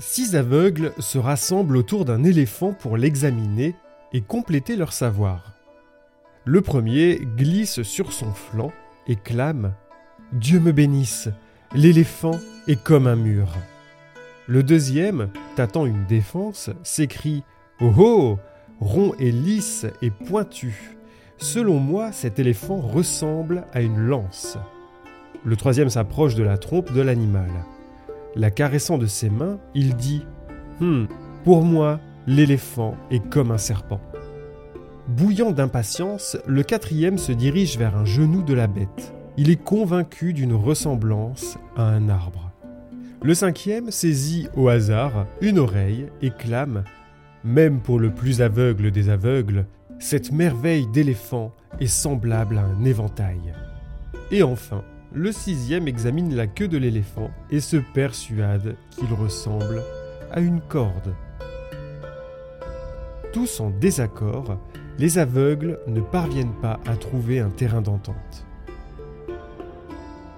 Six 0.00 0.34
aveugles 0.34 0.94
se 0.98 1.18
rassemblent 1.18 1.76
autour 1.76 2.06
d'un 2.06 2.24
éléphant 2.24 2.72
pour 2.72 2.96
l'examiner 2.96 3.74
et 4.14 4.22
compléter 4.22 4.74
leur 4.74 4.94
savoir. 4.94 5.52
Le 6.46 6.62
premier 6.62 7.20
glisse 7.36 7.82
sur 7.82 8.10
son 8.10 8.32
flanc 8.32 8.72
et 9.06 9.16
clame 9.16 9.74
Dieu 10.32 10.58
me 10.58 10.72
bénisse, 10.72 11.28
l'éléphant 11.74 12.38
est 12.66 12.82
comme 12.82 13.06
un 13.06 13.16
mur. 13.16 13.48
Le 14.46 14.62
deuxième, 14.62 15.28
tâtant 15.54 15.84
une 15.84 16.06
défense, 16.06 16.70
s'écrie 16.82 17.44
Oh 17.82 17.92
oh 17.98 18.38
Rond 18.80 19.12
et 19.18 19.30
lisse 19.30 19.84
et 20.00 20.10
pointu. 20.10 20.96
Selon 21.36 21.78
moi, 21.78 22.10
cet 22.10 22.38
éléphant 22.38 22.80
ressemble 22.80 23.66
à 23.74 23.82
une 23.82 23.98
lance. 23.98 24.56
Le 25.44 25.56
troisième 25.56 25.90
s'approche 25.90 26.36
de 26.36 26.42
la 26.42 26.56
trompe 26.56 26.90
de 26.90 27.02
l'animal. 27.02 27.50
La 28.36 28.50
caressant 28.50 28.98
de 28.98 29.06
ses 29.06 29.30
mains, 29.30 29.58
il 29.74 29.96
dit 29.96 30.24
Hum, 30.80 31.08
pour 31.44 31.62
moi, 31.62 32.00
l'éléphant 32.26 32.94
est 33.10 33.26
comme 33.28 33.50
un 33.50 33.58
serpent. 33.58 34.00
Bouillant 35.08 35.50
d'impatience, 35.50 36.36
le 36.46 36.62
quatrième 36.62 37.18
se 37.18 37.32
dirige 37.32 37.76
vers 37.76 37.96
un 37.96 38.04
genou 38.04 38.42
de 38.42 38.54
la 38.54 38.68
bête. 38.68 39.12
Il 39.36 39.50
est 39.50 39.62
convaincu 39.62 40.32
d'une 40.32 40.54
ressemblance 40.54 41.58
à 41.76 41.82
un 41.82 42.08
arbre. 42.08 42.52
Le 43.22 43.34
cinquième 43.34 43.90
saisit 43.90 44.48
au 44.56 44.68
hasard 44.68 45.26
une 45.40 45.58
oreille 45.58 46.06
et 46.22 46.30
clame 46.30 46.84
Même 47.42 47.80
pour 47.80 47.98
le 47.98 48.14
plus 48.14 48.40
aveugle 48.40 48.90
des 48.90 49.08
aveugles, 49.08 49.66
cette 49.98 50.30
merveille 50.30 50.86
d'éléphant 50.86 51.52
est 51.80 51.86
semblable 51.86 52.58
à 52.58 52.62
un 52.62 52.84
éventail. 52.84 53.54
Et 54.30 54.42
enfin, 54.42 54.84
le 55.12 55.32
sixième 55.32 55.88
examine 55.88 56.34
la 56.34 56.46
queue 56.46 56.68
de 56.68 56.78
l'éléphant 56.78 57.30
et 57.50 57.60
se 57.60 57.76
persuade 57.76 58.76
qu'il 58.90 59.12
ressemble 59.12 59.82
à 60.30 60.40
une 60.40 60.60
corde. 60.60 61.14
Tous 63.32 63.60
en 63.60 63.70
désaccord, 63.70 64.58
les 64.98 65.18
aveugles 65.18 65.80
ne 65.88 66.00
parviennent 66.00 66.54
pas 66.62 66.78
à 66.86 66.96
trouver 66.96 67.40
un 67.40 67.50
terrain 67.50 67.80
d'entente. 67.80 68.46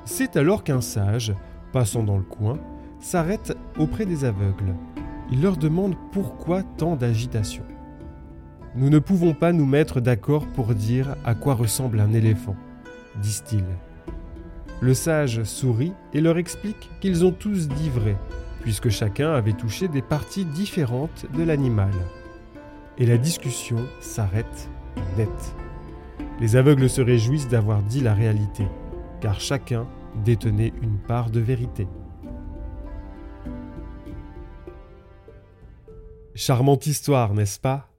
C'est 0.05 0.37
alors 0.37 0.65
qu'un 0.65 0.81
sage, 0.81 1.35
passant 1.73 2.03
dans 2.03 2.17
le 2.17 2.23
coin, 2.23 2.59
s'arrête 3.01 3.57
auprès 3.79 4.07
des 4.07 4.25
aveugles. 4.25 4.75
Il 5.31 5.43
leur 5.43 5.57
demande 5.57 5.97
pourquoi 6.13 6.63
tant 6.63 6.97
d'agitation. 6.97 7.65
Nous 8.75 8.89
ne 8.89 8.99
pouvons 8.99 9.35
pas 9.35 9.53
nous 9.53 9.67
mettre 9.67 10.01
d'accord 10.01 10.47
pour 10.47 10.75
dire 10.75 11.17
à 11.25 11.35
quoi 11.35 11.55
ressemble 11.55 12.01
un 12.01 12.13
éléphant, 12.13 12.57
disent-ils. 13.21 13.65
Le 14.83 14.95
sage 14.95 15.45
sourit 15.45 15.93
et 16.13 16.21
leur 16.21 16.39
explique 16.39 16.91
qu'ils 17.01 17.25
ont 17.25 17.31
tous 17.31 17.69
dit 17.69 17.89
vrai, 17.89 18.17
puisque 18.63 18.89
chacun 18.89 19.33
avait 19.33 19.53
touché 19.53 19.87
des 19.87 20.03
parties 20.03 20.45
différentes 20.45 21.25
de 21.33 21.45
l'animal 21.45 21.93
et 22.99 23.07
la 23.07 23.17
discussion 23.17 23.87
s'arrête 24.01 24.69
net. 25.17 25.29
Les 26.41 26.57
aveugles 26.57 26.91
se 26.91 27.01
réjouissent 27.01 27.49
d'avoir 27.49 27.81
dit 27.83 28.01
la 28.01 28.13
réalité, 28.13 28.67
car 29.21 29.41
chacun 29.41 29.87
détenait 30.25 30.73
une 30.83 30.99
part 30.99 31.31
de 31.31 31.39
vérité. 31.39 31.87
Charmante 36.35 36.87
histoire, 36.87 37.35
n'est-ce 37.35 37.61
pas? 37.61 37.92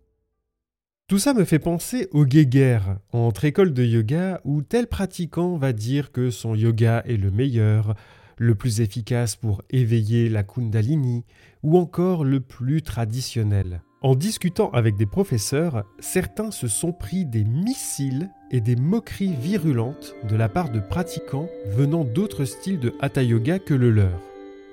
Tout 1.14 1.20
ça 1.20 1.36
me 1.36 1.44
fait 1.44 1.60
penser 1.60 2.08
au 2.12 2.26
guéguerre, 2.26 2.98
entre 3.12 3.46
écoles 3.46 3.72
de 3.72 3.84
yoga 3.84 4.42
où 4.46 4.64
tel 4.64 4.88
pratiquant 4.88 5.58
va 5.58 5.72
dire 5.72 6.12
que 6.12 6.32
son 6.32 6.56
yoga 6.56 7.04
est 7.06 7.18
le 7.18 7.30
meilleur, 7.30 7.94
le 8.40 8.56
plus 8.56 8.82
efficace 8.82 9.36
pour 9.36 9.62
éveiller 9.70 10.28
la 10.28 10.42
kundalini, 10.42 11.24
ou 11.62 11.78
encore 11.78 12.24
le 12.24 12.40
plus 12.40 12.82
traditionnel. 12.82 13.84
En 14.02 14.16
discutant 14.16 14.72
avec 14.72 14.98
des 14.98 15.06
professeurs, 15.06 15.84
certains 16.00 16.50
se 16.50 16.68
sont 16.68 16.94
pris 16.94 17.26
des 17.26 17.44
missiles 17.44 18.32
et 18.50 18.60
des 18.60 18.76
moqueries 18.76 19.36
virulentes 19.40 20.16
de 20.28 20.36
la 20.36 20.50
part 20.50 20.72
de 20.72 20.80
pratiquants 20.80 21.48
venant 21.68 22.06
d'autres 22.06 22.46
styles 22.46 22.80
de 22.80 22.92
hatha 23.02 23.22
yoga 23.22 23.60
que 23.60 23.76
le 23.76 23.92
leur. 23.92 24.20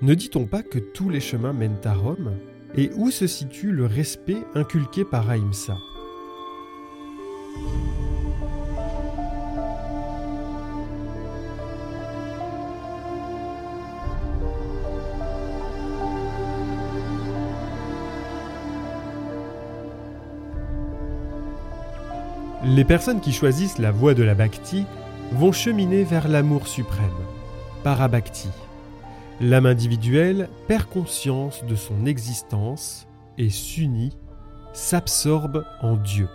Ne 0.00 0.14
dit-on 0.14 0.46
pas 0.46 0.62
que 0.62 0.78
tous 0.78 1.10
les 1.10 1.20
chemins 1.20 1.52
mènent 1.52 1.84
à 1.84 1.92
Rome? 1.92 2.32
Et 2.76 2.88
où 2.96 3.10
se 3.10 3.26
situe 3.26 3.72
le 3.72 3.84
respect 3.84 4.38
inculqué 4.54 5.04
par 5.04 5.28
Ahimsa? 5.28 5.76
Les 22.62 22.84
personnes 22.84 23.20
qui 23.20 23.32
choisissent 23.32 23.78
la 23.78 23.90
voie 23.90 24.14
de 24.14 24.22
la 24.22 24.34
bhakti 24.34 24.84
vont 25.32 25.50
cheminer 25.50 26.04
vers 26.04 26.28
l'amour 26.28 26.68
suprême, 26.68 27.08
parabhakti. 27.82 28.48
L'âme 29.40 29.66
individuelle 29.66 30.48
perd 30.68 30.84
conscience 30.84 31.64
de 31.64 31.74
son 31.74 32.06
existence 32.06 33.08
et 33.38 33.48
s'unit, 33.48 34.16
s'absorbe 34.72 35.64
en 35.80 35.96
Dieu. 35.96 36.28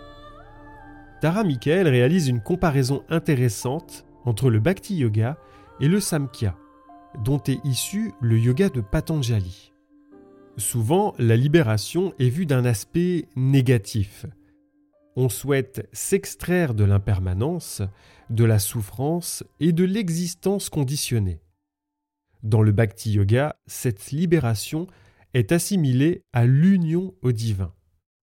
Tara 1.20 1.44
Michael 1.44 1.88
réalise 1.88 2.28
une 2.28 2.42
comparaison 2.42 3.02
intéressante 3.08 4.04
entre 4.24 4.50
le 4.50 4.60
bhakti 4.60 4.96
yoga 4.96 5.38
et 5.80 5.88
le 5.88 6.00
samkhya, 6.00 6.56
dont 7.24 7.42
est 7.44 7.64
issu 7.64 8.12
le 8.20 8.38
yoga 8.38 8.68
de 8.68 8.80
Patanjali. 8.80 9.72
Souvent, 10.56 11.14
la 11.18 11.36
libération 11.36 12.12
est 12.18 12.28
vue 12.28 12.46
d'un 12.46 12.64
aspect 12.64 13.26
négatif, 13.36 14.26
on 15.16 15.30
souhaite 15.30 15.88
s'extraire 15.92 16.74
de 16.74 16.84
l'impermanence, 16.84 17.80
de 18.28 18.44
la 18.44 18.58
souffrance 18.58 19.42
et 19.60 19.72
de 19.72 19.84
l'existence 19.84 20.68
conditionnée. 20.68 21.40
Dans 22.42 22.62
le 22.62 22.70
Bhakti 22.70 23.12
Yoga, 23.12 23.56
cette 23.66 24.10
libération 24.10 24.86
est 25.32 25.52
assimilée 25.52 26.22
à 26.34 26.44
l'union 26.44 27.14
au 27.22 27.32
divin. 27.32 27.72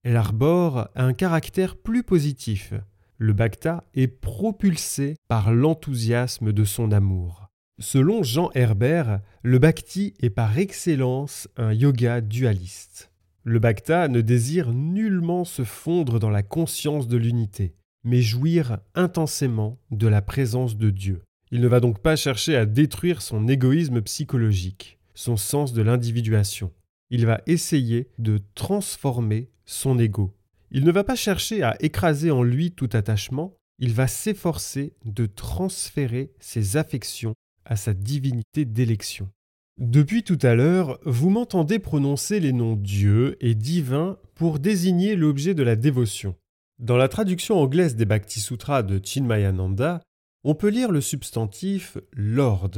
Elle 0.03 0.17
arbore 0.17 0.89
un 0.95 1.13
caractère 1.13 1.77
plus 1.77 2.03
positif. 2.03 2.73
Le 3.17 3.31
Bhakta 3.31 3.85
est 3.93 4.07
propulsé 4.07 5.15
par 5.29 5.53
l'enthousiasme 5.53 6.51
de 6.51 6.65
son 6.65 6.91
amour. 6.91 7.47
Selon 7.79 8.21
Jean 8.21 8.51
Herbert, 8.53 9.21
le 9.43 9.59
Bhakti 9.59 10.13
est 10.19 10.29
par 10.29 10.57
excellence 10.57 11.47
un 11.55 11.71
yoga 11.71 12.19
dualiste. 12.19 13.11
Le 13.45 13.59
Bhakta 13.59 14.09
ne 14.09 14.19
désire 14.19 14.73
nullement 14.73 15.45
se 15.45 15.63
fondre 15.63 16.19
dans 16.19 16.29
la 16.29 16.43
conscience 16.43 17.07
de 17.07 17.17
l'unité, 17.17 17.73
mais 18.03 18.21
jouir 18.21 18.79
intensément 18.95 19.79
de 19.89 20.07
la 20.07 20.21
présence 20.21 20.77
de 20.77 20.89
Dieu. 20.89 21.21
Il 21.51 21.61
ne 21.61 21.67
va 21.67 21.79
donc 21.79 21.99
pas 21.99 22.17
chercher 22.17 22.57
à 22.57 22.65
détruire 22.65 23.21
son 23.21 23.47
égoïsme 23.47 24.01
psychologique, 24.01 24.99
son 25.13 25.37
sens 25.37 25.71
de 25.71 25.81
l'individuation. 25.81 26.71
Il 27.09 27.25
va 27.25 27.41
essayer 27.47 28.09
de 28.17 28.41
transformer 28.55 29.49
son 29.65 29.99
ego. 29.99 30.33
Il 30.71 30.83
ne 30.83 30.91
va 30.91 31.03
pas 31.03 31.15
chercher 31.15 31.63
à 31.63 31.75
écraser 31.81 32.31
en 32.31 32.43
lui 32.43 32.71
tout 32.71 32.89
attachement, 32.93 33.55
il 33.79 33.93
va 33.93 34.07
s'efforcer 34.07 34.93
de 35.05 35.25
transférer 35.25 36.31
ses 36.39 36.77
affections 36.77 37.33
à 37.65 37.75
sa 37.75 37.93
divinité 37.93 38.65
d'élection. 38.65 39.29
Depuis 39.79 40.23
tout 40.23 40.37
à 40.41 40.53
l'heure, 40.53 40.99
vous 41.03 41.29
m'entendez 41.29 41.79
prononcer 41.79 42.39
les 42.39 42.53
noms 42.53 42.75
Dieu 42.75 43.37
et 43.41 43.55
divin 43.55 44.17
pour 44.35 44.59
désigner 44.59 45.15
l'objet 45.15 45.53
de 45.53 45.63
la 45.63 45.75
dévotion. 45.75 46.35
Dans 46.79 46.97
la 46.97 47.07
traduction 47.07 47.59
anglaise 47.59 47.95
des 47.95 48.05
Bhakti 48.05 48.39
Sutras 48.39 48.83
de 48.83 48.99
Chinmayananda, 49.03 50.01
on 50.43 50.55
peut 50.55 50.69
lire 50.69 50.91
le 50.91 51.01
substantif 51.01 51.97
Lord, 52.11 52.71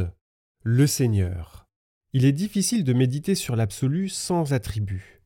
le 0.63 0.88
Seigneur. 0.88 1.65
Il 2.13 2.24
est 2.24 2.32
difficile 2.32 2.84
de 2.84 2.94
méditer 2.94 3.36
sur 3.36 3.56
l'absolu 3.56 4.08
sans 4.08 4.54
attribut. 4.54 5.22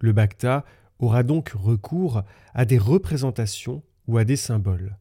Le 0.00 0.12
Bhakta 0.12 0.64
aura 1.00 1.22
donc 1.22 1.50
recours 1.50 2.22
à 2.54 2.64
des 2.64 2.78
représentations 2.78 3.82
ou 4.06 4.18
à 4.18 4.24
des 4.24 4.36
symboles. 4.36 4.98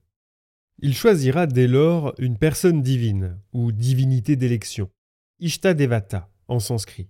Il 0.81 0.95
choisira 0.95 1.45
dès 1.45 1.67
lors 1.67 2.13
une 2.17 2.37
personne 2.37 2.81
divine 2.81 3.37
ou 3.53 3.71
divinité 3.71 4.35
d'élection 4.35 4.89
Ishtadevata 5.39 6.29
en 6.47 6.59
sanskrit, 6.59 7.09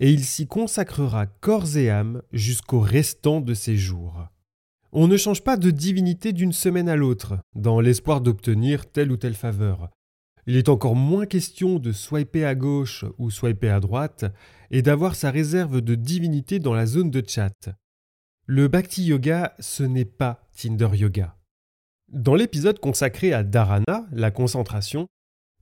et 0.00 0.10
il 0.10 0.24
s'y 0.24 0.46
consacrera 0.46 1.26
corps 1.26 1.76
et 1.76 1.90
âme 1.90 2.22
jusqu'au 2.32 2.80
restant 2.80 3.40
de 3.40 3.54
ses 3.54 3.76
jours. 3.76 4.26
On 4.92 5.08
ne 5.08 5.16
change 5.16 5.42
pas 5.42 5.56
de 5.56 5.70
divinité 5.70 6.32
d'une 6.32 6.52
semaine 6.52 6.88
à 6.88 6.96
l'autre, 6.96 7.38
dans 7.54 7.80
l'espoir 7.80 8.20
d'obtenir 8.20 8.90
telle 8.90 9.12
ou 9.12 9.16
telle 9.16 9.34
faveur. 9.34 9.90
Il 10.46 10.56
est 10.56 10.68
encore 10.68 10.96
moins 10.96 11.26
question 11.26 11.78
de 11.78 11.92
swiper 11.92 12.44
à 12.44 12.54
gauche 12.54 13.04
ou 13.18 13.30
swiper 13.30 13.68
à 13.68 13.80
droite 13.80 14.24
et 14.70 14.80
d'avoir 14.80 15.16
sa 15.16 15.30
réserve 15.30 15.80
de 15.80 15.94
divinité 15.96 16.60
dans 16.60 16.72
la 16.72 16.86
zone 16.86 17.10
de 17.10 17.22
chat. 17.26 17.52
Le 18.48 18.68
Bhakti 18.68 19.02
Yoga, 19.02 19.56
ce 19.58 19.82
n'est 19.82 20.04
pas 20.04 20.48
Tinder 20.56 20.90
Yoga. 20.94 21.36
Dans 22.12 22.36
l'épisode 22.36 22.78
consacré 22.78 23.32
à 23.32 23.42
Dharana, 23.42 24.06
la 24.12 24.30
concentration, 24.30 25.08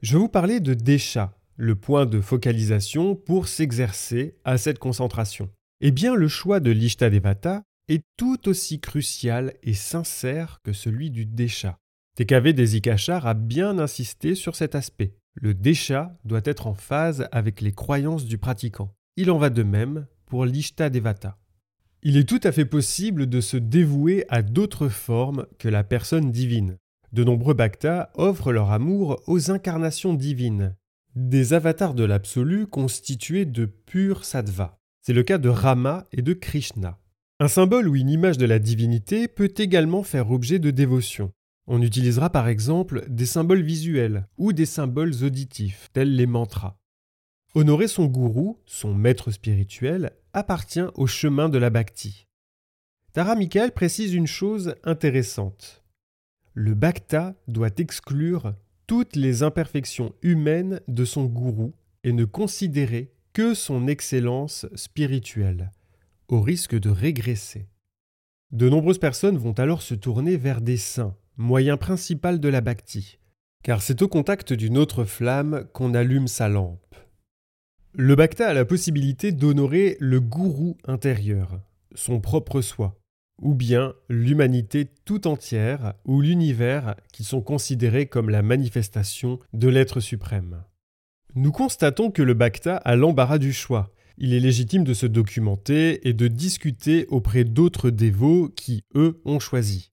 je 0.02 0.18
vous 0.18 0.28
parlais 0.28 0.60
de 0.60 0.74
Desha, 0.74 1.34
le 1.56 1.76
point 1.76 2.04
de 2.04 2.20
focalisation 2.20 3.16
pour 3.16 3.48
s'exercer 3.48 4.36
à 4.44 4.58
cette 4.58 4.78
concentration. 4.78 5.48
Eh 5.80 5.92
bien, 5.92 6.14
le 6.14 6.28
choix 6.28 6.60
de 6.60 6.70
l'Ishtadevata 6.70 7.62
est 7.88 8.02
tout 8.18 8.50
aussi 8.50 8.80
crucial 8.80 9.54
et 9.62 9.72
sincère 9.72 10.58
que 10.62 10.74
celui 10.74 11.10
du 11.10 11.24
Desha. 11.24 11.78
TKV 12.16 12.52
Desikachar 12.52 13.26
a 13.26 13.32
bien 13.32 13.78
insisté 13.78 14.34
sur 14.34 14.56
cet 14.56 14.74
aspect. 14.74 15.16
Le 15.36 15.54
Desha 15.54 16.18
doit 16.26 16.42
être 16.44 16.66
en 16.66 16.74
phase 16.74 17.28
avec 17.32 17.62
les 17.62 17.72
croyances 17.72 18.26
du 18.26 18.36
pratiquant. 18.36 18.94
Il 19.16 19.30
en 19.30 19.38
va 19.38 19.48
de 19.48 19.62
même 19.62 20.06
pour 20.26 20.44
l'Ishtadevata. 20.44 21.38
Il 22.06 22.18
est 22.18 22.28
tout 22.28 22.40
à 22.42 22.52
fait 22.52 22.66
possible 22.66 23.26
de 23.26 23.40
se 23.40 23.56
dévouer 23.56 24.26
à 24.28 24.42
d'autres 24.42 24.90
formes 24.90 25.46
que 25.58 25.70
la 25.70 25.82
personne 25.82 26.30
divine. 26.30 26.76
De 27.14 27.24
nombreux 27.24 27.54
bhaktas 27.54 28.10
offrent 28.12 28.52
leur 28.52 28.72
amour 28.72 29.22
aux 29.26 29.50
incarnations 29.50 30.12
divines, 30.12 30.76
des 31.16 31.54
avatars 31.54 31.94
de 31.94 32.04
l'absolu 32.04 32.66
constitués 32.66 33.46
de 33.46 33.64
pur 33.64 34.26
sattva. 34.26 34.78
C'est 35.00 35.14
le 35.14 35.22
cas 35.22 35.38
de 35.38 35.48
Rama 35.48 36.04
et 36.12 36.20
de 36.20 36.34
Krishna. 36.34 36.98
Un 37.40 37.48
symbole 37.48 37.88
ou 37.88 37.96
une 37.96 38.10
image 38.10 38.36
de 38.36 38.44
la 38.44 38.58
divinité 38.58 39.26
peut 39.26 39.54
également 39.56 40.02
faire 40.02 40.30
objet 40.30 40.58
de 40.58 40.70
dévotion. 40.70 41.32
On 41.66 41.80
utilisera 41.80 42.28
par 42.28 42.48
exemple 42.48 43.06
des 43.08 43.24
symboles 43.24 43.62
visuels 43.62 44.28
ou 44.36 44.52
des 44.52 44.66
symboles 44.66 45.24
auditifs, 45.24 45.88
tels 45.94 46.14
les 46.14 46.26
mantras. 46.26 46.76
Honorer 47.56 47.86
son 47.86 48.06
gourou, 48.06 48.58
son 48.66 48.92
maître 48.92 49.30
spirituel, 49.30 50.10
appartient 50.32 50.86
au 50.94 51.06
chemin 51.06 51.48
de 51.48 51.56
la 51.56 51.70
bhakti. 51.70 52.26
Tara 53.12 53.36
Michael 53.36 53.70
précise 53.70 54.12
une 54.12 54.26
chose 54.26 54.74
intéressante. 54.82 55.84
Le 56.52 56.74
bhakta 56.74 57.36
doit 57.46 57.70
exclure 57.78 58.54
toutes 58.88 59.14
les 59.14 59.44
imperfections 59.44 60.12
humaines 60.22 60.80
de 60.88 61.04
son 61.04 61.26
gourou 61.26 61.74
et 62.02 62.12
ne 62.12 62.24
considérer 62.24 63.12
que 63.32 63.54
son 63.54 63.86
excellence 63.86 64.66
spirituelle, 64.74 65.70
au 66.26 66.40
risque 66.40 66.76
de 66.76 66.90
régresser. 66.90 67.68
De 68.50 68.68
nombreuses 68.68 68.98
personnes 68.98 69.38
vont 69.38 69.52
alors 69.52 69.82
se 69.82 69.94
tourner 69.94 70.36
vers 70.36 70.60
des 70.60 70.76
saints, 70.76 71.16
moyen 71.36 71.76
principal 71.76 72.40
de 72.40 72.48
la 72.48 72.60
bhakti, 72.60 73.18
car 73.62 73.80
c'est 73.80 74.02
au 74.02 74.08
contact 74.08 74.52
d'une 74.52 74.76
autre 74.76 75.04
flamme 75.04 75.68
qu'on 75.72 75.94
allume 75.94 76.26
sa 76.26 76.48
lampe. 76.48 76.96
Le 77.96 78.16
bhakta 78.16 78.48
a 78.48 78.54
la 78.54 78.64
possibilité 78.64 79.30
d'honorer 79.30 79.96
le 80.00 80.20
gourou 80.20 80.76
intérieur, 80.84 81.60
son 81.94 82.18
propre 82.18 82.60
soi, 82.60 82.98
ou 83.40 83.54
bien 83.54 83.94
l'humanité 84.08 84.88
tout 85.04 85.28
entière 85.28 85.94
ou 86.04 86.20
l'univers 86.20 86.96
qui 87.12 87.22
sont 87.22 87.40
considérés 87.40 88.06
comme 88.06 88.30
la 88.30 88.42
manifestation 88.42 89.38
de 89.52 89.68
l'être 89.68 90.00
suprême. 90.00 90.64
Nous 91.36 91.52
constatons 91.52 92.10
que 92.10 92.22
le 92.22 92.34
Bhakta 92.34 92.78
a 92.78 92.96
l'embarras 92.96 93.38
du 93.38 93.52
choix. 93.52 93.92
Il 94.18 94.34
est 94.34 94.40
légitime 94.40 94.82
de 94.82 94.94
se 94.94 95.06
documenter 95.06 96.08
et 96.08 96.14
de 96.14 96.26
discuter 96.26 97.06
auprès 97.10 97.44
d'autres 97.44 97.90
dévots 97.90 98.48
qui, 98.48 98.82
eux, 98.96 99.20
ont 99.24 99.38
choisi. 99.38 99.92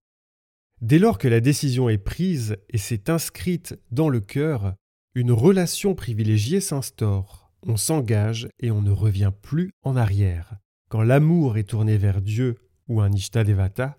Dès 0.81 0.97
lors 0.97 1.19
que 1.19 1.27
la 1.27 1.39
décision 1.39 1.87
est 1.87 1.99
prise 1.99 2.57
et 2.71 2.79
s'est 2.79 3.11
inscrite 3.11 3.79
dans 3.91 4.09
le 4.09 4.21
cœur, 4.21 4.73
une 5.13 5.31
relation 5.31 5.93
privilégiée 5.93 6.61
s'instaure. 6.61 7.40
On 7.67 7.77
s'engage 7.77 8.49
et 8.59 8.71
on 8.71 8.81
ne 8.81 8.91
revient 8.91 9.31
plus 9.41 9.71
en 9.83 9.95
arrière. 9.95 10.55
Quand 10.89 11.03
l'amour 11.03 11.57
est 11.57 11.69
tourné 11.69 11.97
vers 11.97 12.21
Dieu 12.21 12.57
ou 12.87 13.01
un 13.01 13.11
Ishtadevata, 13.11 13.97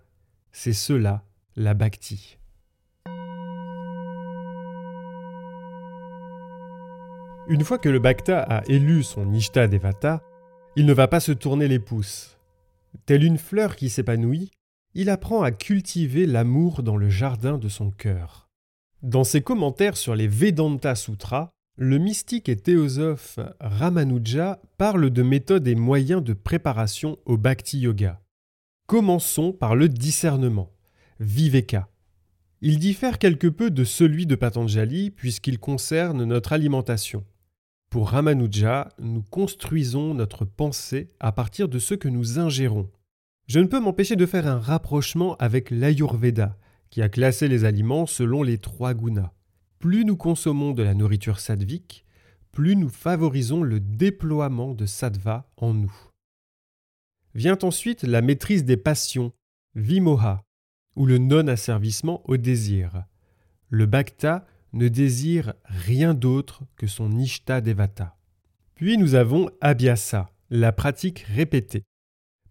c'est 0.51 0.73
cela 0.73 1.23
la 1.55 1.73
bhakti. 1.73 2.37
Une 7.47 7.63
fois 7.63 7.77
que 7.77 7.89
le 7.89 7.99
Bhakta 7.99 8.41
a 8.41 8.63
élu 8.67 9.03
son 9.03 9.33
Ishtadevata, 9.33 10.21
il 10.77 10.85
ne 10.85 10.93
va 10.93 11.09
pas 11.09 11.19
se 11.19 11.33
tourner 11.33 11.67
les 11.67 11.79
pouces. 11.79 12.37
Telle 13.05 13.23
une 13.23 13.37
fleur 13.37 13.75
qui 13.75 13.89
s'épanouit, 13.89 14.51
il 14.93 15.09
apprend 15.09 15.41
à 15.41 15.51
cultiver 15.51 16.25
l'amour 16.25 16.83
dans 16.83 16.95
le 16.95 17.09
jardin 17.09 17.57
de 17.57 17.67
son 17.67 17.91
cœur. 17.91 18.49
Dans 19.01 19.25
ses 19.25 19.41
commentaires 19.41 19.97
sur 19.97 20.15
les 20.15 20.27
Vedanta 20.27 20.95
Sutras, 20.95 21.49
le 21.75 21.97
mystique 21.97 22.49
et 22.49 22.55
théosophe 22.55 23.39
Ramanuja 23.59 24.61
parle 24.77 25.09
de 25.09 25.23
méthodes 25.23 25.67
et 25.67 25.75
moyens 25.75 26.23
de 26.23 26.33
préparation 26.33 27.17
au 27.25 27.35
Bhakti 27.35 27.79
Yoga. 27.79 28.21
Commençons 28.85 29.53
par 29.53 29.75
le 29.75 29.89
discernement, 29.89 30.71
Viveka. 31.19 31.89
Il 32.61 32.77
diffère 32.77 33.17
quelque 33.17 33.47
peu 33.47 33.71
de 33.71 33.83
celui 33.83 34.27
de 34.27 34.35
Patanjali 34.35 35.09
puisqu'il 35.09 35.57
concerne 35.57 36.23
notre 36.25 36.53
alimentation. 36.53 37.25
Pour 37.89 38.09
Ramanuja, 38.09 38.89
nous 38.99 39.23
construisons 39.23 40.13
notre 40.13 40.45
pensée 40.45 41.11
à 41.19 41.31
partir 41.31 41.69
de 41.69 41.79
ce 41.79 41.95
que 41.95 42.07
nous 42.07 42.39
ingérons. 42.39 42.89
Je 43.47 43.59
ne 43.59 43.67
peux 43.67 43.79
m'empêcher 43.79 44.15
de 44.15 44.25
faire 44.25 44.47
un 44.47 44.59
rapprochement 44.59 45.35
avec 45.37 45.71
l'Ayurveda, 45.71 46.55
qui 46.91 47.01
a 47.01 47.09
classé 47.09 47.47
les 47.47 47.65
aliments 47.65 48.05
selon 48.05 48.43
les 48.43 48.59
trois 48.59 48.93
gunas. 48.93 49.33
Plus 49.83 50.05
nous 50.05 50.15
consommons 50.15 50.71
de 50.71 50.81
la 50.81 50.93
nourriture 50.93 51.41
sattvique, 51.41 52.05
plus 52.53 52.77
nous 52.77 52.87
favorisons 52.87 53.63
le 53.63 53.81
déploiement 53.81 54.73
de 54.73 54.85
sattva 54.85 55.51
en 55.57 55.73
nous. 55.73 55.93
Vient 57.35 57.57
ensuite 57.63 58.03
la 58.03 58.21
maîtrise 58.21 58.63
des 58.63 58.77
passions, 58.77 59.33
vimoha, 59.75 60.45
ou 60.95 61.05
le 61.05 61.17
non-asservissement 61.17 62.21
au 62.29 62.37
désir. 62.37 63.03
Le 63.67 63.85
bhakta 63.85 64.47
ne 64.71 64.87
désire 64.87 65.53
rien 65.65 66.13
d'autre 66.13 66.63
que 66.77 66.87
son 66.87 67.11
ishta 67.17 67.59
devata. 67.59 68.15
Puis 68.75 68.97
nous 68.97 69.15
avons 69.15 69.49
abhyasa, 69.59 70.31
la 70.49 70.71
pratique 70.71 71.25
répétée. 71.27 71.83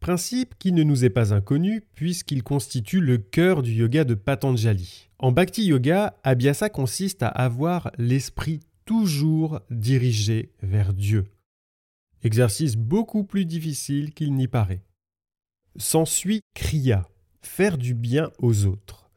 Principe 0.02 0.54
qui 0.58 0.72
ne 0.72 0.82
nous 0.82 1.04
est 1.04 1.10
pas 1.10 1.32
inconnu 1.32 1.82
puisqu'il 1.94 2.42
constitue 2.42 3.00
le 3.00 3.16
cœur 3.16 3.62
du 3.62 3.72
yoga 3.72 4.04
de 4.04 4.14
Patanjali. 4.14 5.08
En 5.18 5.32
bhakti 5.32 5.64
yoga, 5.64 6.14
abhyasa 6.24 6.68
consiste 6.68 7.22
à 7.22 7.28
avoir 7.28 7.90
l'esprit 7.96 8.60
toujours 8.84 9.60
dirigé 9.70 10.50
vers 10.60 10.92
Dieu 10.92 11.24
exercice 12.22 12.76
beaucoup 12.76 13.24
plus 13.24 13.44
difficile 13.44 14.12
qu'il 14.12 14.34
n'y 14.34 14.48
paraît. 14.48 14.82
S'ensuit 15.76 16.42
Kriya, 16.54 17.08
faire 17.40 17.78
du 17.78 17.94
bien 17.94 18.30
aux 18.38 18.66
autres. 18.66 19.10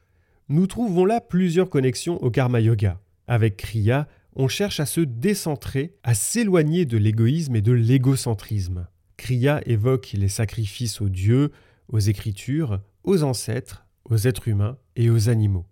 Nous 0.50 0.67
trouvons 0.67 1.06
là 1.06 1.21
plusieurs 1.21 1.69
connexions 1.69 2.21
au 2.24 2.32
karma 2.32 2.60
yoga. 2.60 3.00
Avec 3.28 3.58
Kriya, 3.58 4.08
on 4.36 4.48
cherche 4.48 4.80
à 4.80 4.86
se 4.86 5.02
décentrer, 5.02 5.95
à 6.04 6.13
s'éloigner 6.13 6.86
de 6.86 6.98
l'égoïsme 6.98 7.56
et 7.56 7.62
de 7.62 7.71
l'égocentrisme. 7.71 8.88
Kriya 9.17 9.62
évoque 9.65 10.12
les 10.13 10.30
sacrifices 10.30 11.01
aux 11.01 11.10
dieux, 11.10 11.51
aux 11.88 11.99
écritures, 11.99 12.82
aux 13.04 13.23
ancêtres, 13.23 13.86
aux 14.06 14.17
êtres 14.17 14.47
humains 14.47 14.78
et 14.95 15.10
aux 15.10 15.30
animaux. 15.30 15.65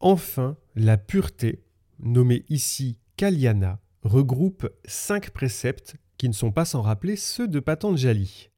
Enfin, 0.00 0.56
la 0.74 0.98
pureté, 0.98 1.64
nommée 1.98 2.44
ici 2.48 2.98
Kalyana, 3.16 3.80
regroupe 4.02 4.68
cinq 4.84 5.30
préceptes 5.30 5.96
qui 6.18 6.28
ne 6.28 6.34
sont 6.34 6.52
pas 6.52 6.64
sans 6.64 6.82
rappeler 6.82 7.16
ceux 7.16 7.48
de 7.48 7.60
Patanjali. 7.60 8.50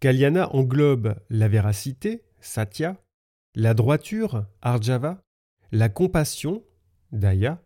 Kalyana 0.00 0.54
englobe 0.54 1.16
la 1.30 1.48
véracité, 1.48 2.22
Satya, 2.40 3.02
la 3.54 3.74
droiture, 3.74 4.46
Arjava, 4.62 5.22
la 5.72 5.88
compassion, 5.88 6.64
Daya, 7.12 7.62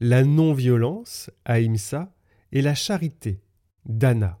la 0.00 0.24
non-violence, 0.24 1.30
Ahimsa, 1.44 2.14
et 2.52 2.62
la 2.62 2.74
charité, 2.74 3.42
Dana. 3.84 4.40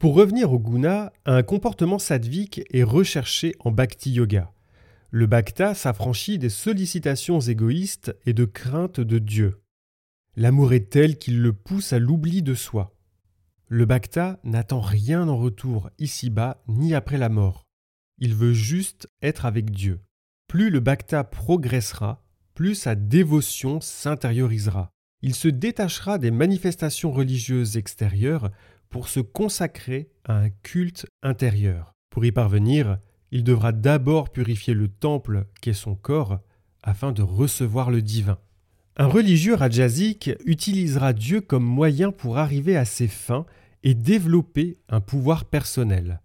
Pour 0.00 0.14
revenir 0.14 0.50
au 0.50 0.58
guna, 0.58 1.12
un 1.26 1.42
comportement 1.42 1.98
sattvique 1.98 2.62
est 2.72 2.82
recherché 2.82 3.54
en 3.60 3.70
bhakti 3.70 4.10
yoga. 4.10 4.50
Le 5.10 5.26
bhakta 5.26 5.74
s'affranchit 5.74 6.38
des 6.38 6.48
sollicitations 6.48 7.38
égoïstes 7.38 8.16
et 8.24 8.32
de 8.32 8.46
crainte 8.46 9.00
de 9.00 9.18
Dieu. 9.18 9.60
L'amour 10.36 10.72
est 10.72 10.88
tel 10.88 11.18
qu'il 11.18 11.42
le 11.42 11.52
pousse 11.52 11.92
à 11.92 11.98
l'oubli 11.98 12.40
de 12.40 12.54
soi. 12.54 12.96
Le 13.68 13.84
Bhakta 13.84 14.40
n'attend 14.42 14.80
rien 14.80 15.28
en 15.28 15.36
retour 15.36 15.90
ici-bas 15.98 16.62
ni 16.66 16.94
après 16.94 17.18
la 17.18 17.28
mort. 17.28 17.66
Il 18.16 18.34
veut 18.34 18.54
juste 18.54 19.06
être 19.20 19.44
avec 19.44 19.70
Dieu. 19.70 20.00
Plus 20.48 20.70
le 20.70 20.80
Bhakta 20.80 21.24
progressera, 21.24 22.24
plus 22.54 22.74
sa 22.74 22.94
dévotion 22.94 23.82
s'intériorisera. 23.82 24.92
Il 25.22 25.34
se 25.34 25.48
détachera 25.48 26.16
des 26.16 26.30
manifestations 26.30 27.12
religieuses 27.12 27.76
extérieures 27.76 28.50
pour 28.90 29.08
se 29.08 29.20
consacrer 29.20 30.10
à 30.24 30.36
un 30.36 30.50
culte 30.50 31.06
intérieur. 31.22 31.94
Pour 32.10 32.24
y 32.24 32.32
parvenir, 32.32 32.98
il 33.30 33.44
devra 33.44 33.72
d'abord 33.72 34.30
purifier 34.30 34.74
le 34.74 34.88
temple 34.88 35.46
qu'est 35.60 35.72
son 35.72 35.94
corps 35.94 36.40
afin 36.82 37.12
de 37.12 37.22
recevoir 37.22 37.90
le 37.90 38.02
divin. 38.02 38.38
Un 38.96 39.06
religieux 39.06 39.54
rajasique 39.54 40.30
utilisera 40.44 41.12
Dieu 41.12 41.40
comme 41.40 41.64
moyen 41.64 42.10
pour 42.10 42.38
arriver 42.38 42.76
à 42.76 42.84
ses 42.84 43.08
fins 43.08 43.46
et 43.82 43.94
développer 43.94 44.78
un 44.88 45.00
pouvoir 45.00 45.44
personnel. 45.44 46.20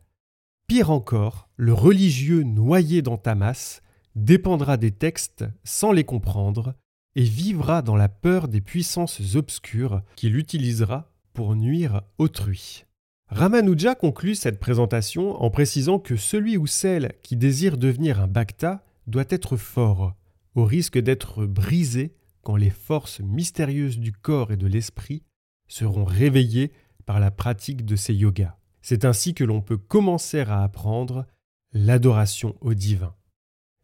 Pire 0.67 0.89
encore, 0.89 1.47
le 1.55 1.73
religieux 1.73 2.43
noyé 2.43 3.01
dans 3.01 3.17
Tamas 3.17 3.81
dépendra 4.15 4.77
des 4.77 4.91
textes 4.91 5.45
sans 5.63 5.91
les 5.91 6.03
comprendre 6.03 6.73
et 7.15 7.23
vivra 7.23 7.81
dans 7.81 7.95
la 7.95 8.09
peur 8.09 8.47
des 8.47 8.61
puissances 8.61 9.35
obscures 9.35 10.01
qu'il 10.15 10.35
utilisera 10.35 11.14
pour 11.35 11.55
nuire 11.55 12.01
autrui. 12.17 12.85
Ramanuja 13.27 13.93
conclut 13.93 14.35
cette 14.35 14.59
présentation 14.59 15.39
en 15.43 15.51
précisant 15.51 15.99
que 15.99 16.15
celui 16.15 16.57
ou 16.57 16.65
celle 16.65 17.13
qui 17.21 17.35
désire 17.35 17.77
devenir 17.77 18.21
un 18.21 18.27
bhakta 18.27 18.83
doit 19.05 19.25
être 19.29 19.57
fort, 19.57 20.15
au 20.55 20.63
risque 20.63 20.97
d'être 20.97 21.45
brisé 21.45 22.15
quand 22.41 22.55
les 22.55 22.69
forces 22.69 23.19
mystérieuses 23.19 23.99
du 23.99 24.13
corps 24.13 24.51
et 24.51 24.57
de 24.57 24.65
l'esprit 24.65 25.23
seront 25.67 26.05
réveillées 26.05 26.71
par 27.05 27.19
la 27.19 27.31
pratique 27.31 27.85
de 27.85 27.95
ces 27.95 28.13
yogas. 28.13 28.55
C'est 28.81 29.03
ainsi 29.03 29.33
que 29.33 29.43
l'on 29.43 29.61
peut 29.61 29.77
commencer 29.77 30.39
à 30.39 30.63
apprendre 30.63 31.25
l'adoration 31.73 32.55
au 32.61 32.73
divin. 32.73 33.13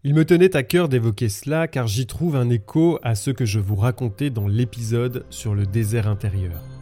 Il 0.03 0.13
me 0.13 0.25
tenait 0.25 0.55
à 0.55 0.63
cœur 0.63 0.87
d'évoquer 0.87 1.27
cela 1.27 1.67
car 1.67 1.87
j'y 1.87 2.07
trouve 2.07 2.35
un 2.35 2.49
écho 2.49 2.97
à 3.03 3.15
ce 3.15 3.31
que 3.31 3.45
je 3.45 3.59
vous 3.59 3.75
racontais 3.75 4.29
dans 4.29 4.47
l'épisode 4.47 5.25
sur 5.29 5.53
le 5.53 5.65
désert 5.65 6.07
intérieur. 6.07 6.80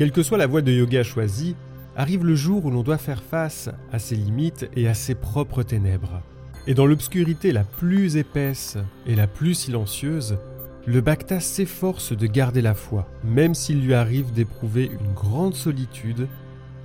Quelle 0.00 0.12
que 0.12 0.22
soit 0.22 0.38
la 0.38 0.46
voie 0.46 0.62
de 0.62 0.72
yoga 0.72 1.02
choisie, 1.02 1.54
arrive 1.94 2.24
le 2.24 2.34
jour 2.34 2.64
où 2.64 2.70
l'on 2.70 2.82
doit 2.82 2.96
faire 2.96 3.22
face 3.22 3.68
à 3.92 3.98
ses 3.98 4.16
limites 4.16 4.66
et 4.74 4.88
à 4.88 4.94
ses 4.94 5.14
propres 5.14 5.62
ténèbres. 5.62 6.22
Et 6.66 6.72
dans 6.72 6.86
l'obscurité 6.86 7.52
la 7.52 7.64
plus 7.64 8.16
épaisse 8.16 8.78
et 9.06 9.14
la 9.14 9.26
plus 9.26 9.52
silencieuse, 9.52 10.38
le 10.86 11.02
Bhakta 11.02 11.38
s'efforce 11.38 12.16
de 12.16 12.26
garder 12.26 12.62
la 12.62 12.72
foi, 12.72 13.10
même 13.24 13.54
s'il 13.54 13.84
lui 13.84 13.92
arrive 13.92 14.32
d'éprouver 14.32 14.86
une 14.86 15.12
grande 15.12 15.54
solitude, 15.54 16.28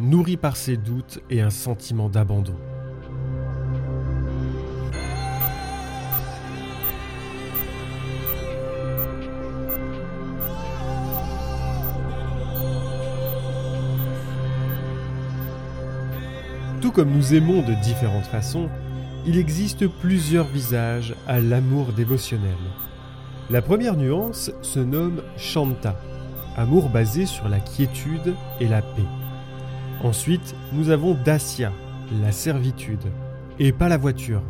nourrie 0.02 0.36
par 0.36 0.58
ses 0.58 0.76
doutes 0.76 1.22
et 1.30 1.40
un 1.40 1.52
sentiment 1.52 2.10
d'abandon. 2.10 2.58
Comme 16.96 17.12
nous 17.12 17.34
aimons 17.34 17.62
de 17.62 17.74
différentes 17.74 18.26
façons, 18.26 18.70
il 19.26 19.38
existe 19.38 19.86
plusieurs 19.86 20.48
visages 20.48 21.14
à 21.28 21.42
l'amour 21.42 21.92
dévotionnel. 21.92 22.56
La 23.50 23.62
première 23.62 23.98
nuance 23.98 24.50
se 24.62 24.80
nomme 24.80 25.22
Shanta, 25.36 26.00
amour 26.56 26.88
basé 26.88 27.26
sur 27.26 27.50
la 27.50 27.60
quiétude 27.60 28.34
et 28.62 28.70
la 28.70 28.82
paix. 28.82 29.04
Ensuite, 30.06 30.56
nous 30.72 30.90
avons 30.90 31.18
Dasya, 31.26 31.74
la 32.24 32.32
servitude, 32.32 33.12
et 33.60 33.74
pas 33.74 33.90
la 33.90 33.98
voiture. 33.98 34.42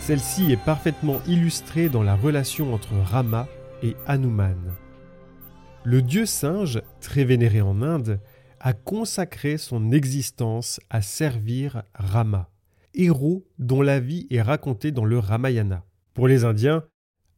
Celle-ci 0.00 0.52
est 0.52 0.62
parfaitement 0.62 1.22
illustrée 1.26 1.88
dans 1.88 2.02
la 2.02 2.14
relation 2.14 2.74
entre 2.74 2.92
Rama 3.10 3.46
et 3.82 3.96
Hanuman. 4.06 4.74
Le 5.84 6.02
dieu 6.02 6.26
singe, 6.26 6.82
très 7.00 7.24
vénéré 7.24 7.62
en 7.62 7.80
Inde, 7.80 8.20
a 8.60 8.72
consacré 8.72 9.58
son 9.58 9.92
existence 9.92 10.80
à 10.90 11.02
servir 11.02 11.82
Rama, 11.94 12.50
héros 12.94 13.46
dont 13.58 13.82
la 13.82 14.00
vie 14.00 14.26
est 14.30 14.42
racontée 14.42 14.92
dans 14.92 15.04
le 15.04 15.18
Ramayana. 15.18 15.84
Pour 16.14 16.28
les 16.28 16.44
Indiens, 16.44 16.84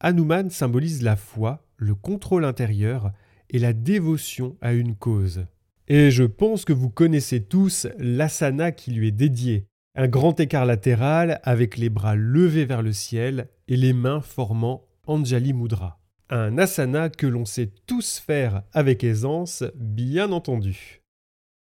Hanuman 0.00 0.48
symbolise 0.50 1.02
la 1.02 1.16
foi, 1.16 1.66
le 1.76 1.94
contrôle 1.94 2.44
intérieur 2.44 3.12
et 3.50 3.58
la 3.58 3.72
dévotion 3.72 4.56
à 4.60 4.72
une 4.72 4.94
cause. 4.94 5.44
Et 5.88 6.10
je 6.10 6.24
pense 6.24 6.64
que 6.64 6.72
vous 6.72 6.88
connaissez 6.88 7.42
tous 7.42 7.86
l'asana 7.98 8.72
qui 8.72 8.92
lui 8.92 9.08
est 9.08 9.12
dédié, 9.12 9.66
un 9.96 10.08
grand 10.08 10.38
écart 10.38 10.64
latéral 10.64 11.40
avec 11.42 11.76
les 11.76 11.90
bras 11.90 12.14
levés 12.14 12.64
vers 12.64 12.82
le 12.82 12.92
ciel 12.92 13.48
et 13.68 13.76
les 13.76 13.92
mains 13.92 14.20
formant 14.20 14.84
Anjali 15.06 15.52
Mudra. 15.52 15.98
Un 16.30 16.58
asana 16.58 17.08
que 17.08 17.26
l'on 17.26 17.44
sait 17.44 17.72
tous 17.86 18.18
faire 18.18 18.62
avec 18.72 19.02
aisance, 19.02 19.64
bien 19.74 20.30
entendu. 20.30 20.99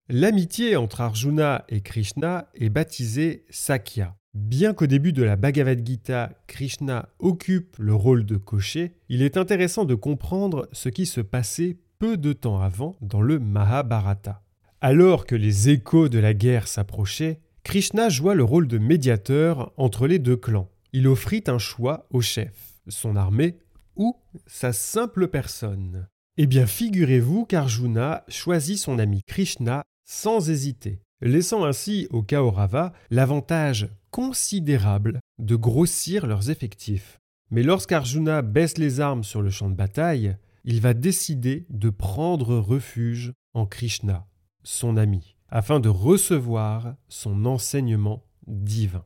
L'amitié 0.09 0.77
entre 0.77 1.01
Arjuna 1.01 1.65
et 1.69 1.81
Krishna 1.81 2.49
est 2.55 2.69
baptisée 2.69 3.45
Sakya. 3.51 4.15
Bien 4.35 4.73
qu'au 4.73 4.87
début 4.87 5.13
de 5.13 5.25
la 5.25 5.35
Bhagavad 5.35 5.85
Gita, 5.85 6.31
Krishna 6.47 7.09
occupe 7.19 7.77
le 7.81 7.93
rôle 7.93 8.25
de 8.25 8.37
cocher, 8.37 8.93
il 9.09 9.21
est 9.21 9.37
intéressant 9.37 9.85
de 9.85 9.97
comprendre 9.97 10.69
ce 10.71 10.89
qui 10.91 11.07
se 11.07 11.21
passait 11.21 11.79
peu 11.99 12.17
de 12.17 12.33
temps 12.33 12.61
avant 12.61 12.97
dans 13.01 13.21
le 13.21 13.41
Mahabharata. 13.41 14.45
Alors 14.81 15.27
que 15.27 15.35
les 15.35 15.71
échos 15.71 16.09
de 16.09 16.21
la 16.21 16.35
guerre 16.35 16.69
s'approchaient, 16.69 17.41
Krishna 17.65 18.09
joua 18.09 18.37
le 18.37 18.45
rôle 18.45 18.69
de 18.69 18.79
médiateur 18.79 19.73
entre 19.77 20.07
les 20.07 20.21
deux 20.21 20.37
clans. 20.37 20.71
Il 20.93 21.09
offrit 21.09 21.43
un 21.49 21.59
choix 21.59 22.07
au 22.11 22.21
chef, 22.21 22.75
son 22.87 23.17
armée 23.17 23.59
ou 23.97 24.15
sa 24.47 24.73
simple 24.73 25.27
personne. 25.27 26.07
Eh 26.37 26.47
bien, 26.47 26.67
figurez-vous 26.67 27.45
qu'Arjuna 27.45 28.23
choisit 28.29 28.79
son 28.79 29.01
ami 29.01 29.23
Krishna 29.27 29.83
sans 30.07 30.49
hésiter, 30.49 31.01
laissant 31.21 31.65
ainsi 31.65 32.07
aux 32.11 32.23
Kaurava 32.23 32.93
l'avantage 33.11 33.89
considérable 34.11 35.21
de 35.39 35.57
grossir 35.57 36.27
leurs 36.27 36.49
effectifs. 36.51 37.19
Mais 37.51 37.63
lorsqu'Arjuna 37.63 38.43
baisse 38.43 38.79
les 38.79 39.01
armes 39.01 39.25
sur 39.25 39.43
le 39.43 39.51
champ 39.51 39.69
de 39.69 39.75
bataille, 39.75 40.37
il 40.65 40.81
va 40.81 40.95
décider 40.95 41.67
de 41.71 41.91
prendre 41.91 42.57
refuge 42.57 43.33
en 43.55 43.67
Krishna, 43.67 44.27
son 44.65 44.97
ami, 44.97 45.37
afin 45.49 45.79
de 45.79 45.89
recevoir 45.89 46.97
son 47.09 47.45
enseignement 47.45 48.25
divin. 48.47 49.05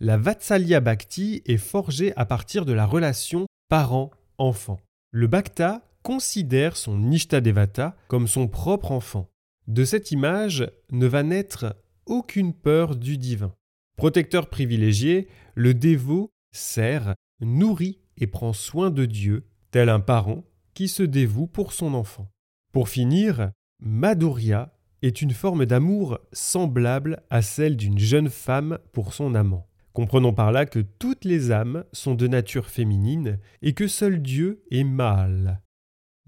La 0.00 0.16
Vatsalya 0.16 0.80
Bhakti 0.80 1.42
est 1.44 1.58
forgée 1.58 2.16
à 2.16 2.24
partir 2.24 2.64
de 2.64 2.72
la 2.72 2.86
relation 2.86 3.46
parent-enfant. 3.68 4.80
Le 5.10 5.26
Bhakta 5.26 5.82
considère 6.02 6.76
son 6.76 7.10
Ishtadevata 7.10 7.96
comme 8.08 8.26
son 8.26 8.48
propre 8.48 8.92
enfant. 8.92 9.29
De 9.70 9.84
cette 9.84 10.10
image 10.10 10.68
ne 10.90 11.06
va 11.06 11.22
naître 11.22 11.76
aucune 12.04 12.54
peur 12.54 12.96
du 12.96 13.16
divin. 13.18 13.54
Protecteur 13.96 14.48
privilégié, 14.48 15.28
le 15.54 15.74
dévot 15.74 16.32
sert, 16.50 17.14
nourrit 17.40 18.00
et 18.16 18.26
prend 18.26 18.52
soin 18.52 18.90
de 18.90 19.04
Dieu, 19.04 19.46
tel 19.70 19.88
un 19.88 20.00
parent 20.00 20.42
qui 20.74 20.88
se 20.88 21.04
dévoue 21.04 21.46
pour 21.46 21.72
son 21.72 21.94
enfant. 21.94 22.32
Pour 22.72 22.88
finir, 22.88 23.52
Madhurya 23.78 24.76
est 25.02 25.22
une 25.22 25.30
forme 25.30 25.66
d'amour 25.66 26.18
semblable 26.32 27.22
à 27.30 27.40
celle 27.40 27.76
d'une 27.76 28.00
jeune 28.00 28.28
femme 28.28 28.80
pour 28.92 29.12
son 29.12 29.36
amant. 29.36 29.68
Comprenons 29.92 30.32
par 30.32 30.50
là 30.50 30.66
que 30.66 30.80
toutes 30.80 31.24
les 31.24 31.52
âmes 31.52 31.84
sont 31.92 32.16
de 32.16 32.26
nature 32.26 32.66
féminine 32.66 33.38
et 33.62 33.72
que 33.72 33.86
seul 33.86 34.20
Dieu 34.20 34.64
est 34.72 34.82
mâle. 34.82 35.62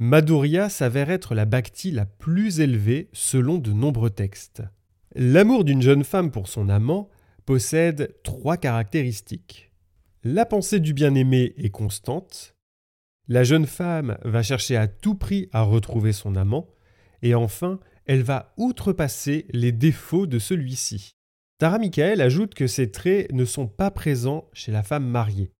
Madhurya 0.05 0.69
s'avère 0.69 1.11
être 1.11 1.37
la 1.37 1.45
bhakti 1.45 1.93
la 1.93 2.07
plus 2.07 2.59
élevée 2.59 3.09
selon 3.13 3.59
de 3.59 3.71
nombreux 3.71 4.11
textes. 4.11 4.65
L'amour 5.15 5.63
d'une 5.63 5.81
jeune 5.81 6.03
femme 6.03 6.33
pour 6.33 6.49
son 6.49 6.69
amant 6.69 7.09
possède 7.47 8.13
trois 8.25 8.57
caractéristiques. 8.57 9.71
La 10.25 10.45
pensée 10.45 10.81
du 10.81 10.93
bien-aimé 10.93 11.55
est 11.57 11.71
constante, 11.71 12.57
la 13.29 13.45
jeune 13.45 13.67
femme 13.67 14.19
va 14.25 14.43
chercher 14.43 14.77
à 14.77 14.89
tout 14.89 15.15
prix 15.15 15.49
à 15.53 15.63
retrouver 15.63 16.13
son 16.13 16.35
amant, 16.35 16.67
et 17.23 17.37
enfin, 17.37 17.79
elle 18.05 18.25
va 18.25 18.55
outrepasser 18.57 19.47
les 19.51 19.71
défauts 19.71 20.27
de 20.27 20.41
celui-ci. 20.41 21.13
Tara 21.59 21.79
Michael 21.79 22.21
ajoute 22.21 22.55
que 22.55 22.67
ces 22.67 22.91
traits 22.91 23.31
ne 23.33 23.45
sont 23.45 23.69
pas 23.69 23.93
présents 23.93 24.51
chez 24.53 24.73
la 24.73 24.83
femme 24.83 25.07
mariée. 25.07 25.53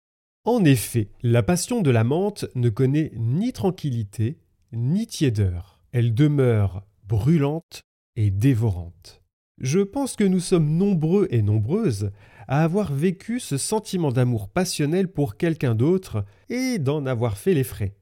En 0.45 0.65
effet, 0.65 1.09
la 1.23 1.45
passion 1.45 1.83
de 1.83 1.91
l'amante 1.91 2.47
ne 2.57 2.69
connaît 2.69 3.13
ni 3.15 3.53
tranquillité, 3.53 4.39
ni 4.73 5.07
tiédeur. 5.07 5.81
Elle 5.93 6.15
demeure 6.15 6.85
brûlante 7.07 7.83
et 8.17 8.31
dévorante. 8.31 9.23
Je 9.59 9.79
pense 9.79 10.17
que 10.17 10.25
nous 10.25 10.41
sommes 10.41 10.69
nombreux 10.77 11.29
et 11.31 11.43
nombreuses 11.43 12.11
à 12.49 12.65
avoir 12.65 12.93
vécu 12.93 13.39
ce 13.39 13.57
sentiment 13.57 14.11
d'amour 14.11 14.49
passionnel 14.49 15.07
pour 15.07 15.37
quelqu'un 15.37 15.77
d'autre 15.77 16.25
et 16.49 16.79
d'en 16.79 17.07
avoir 17.07 17.39
fait 17.39 17.55
les 17.55 17.63
frais. 17.63 17.95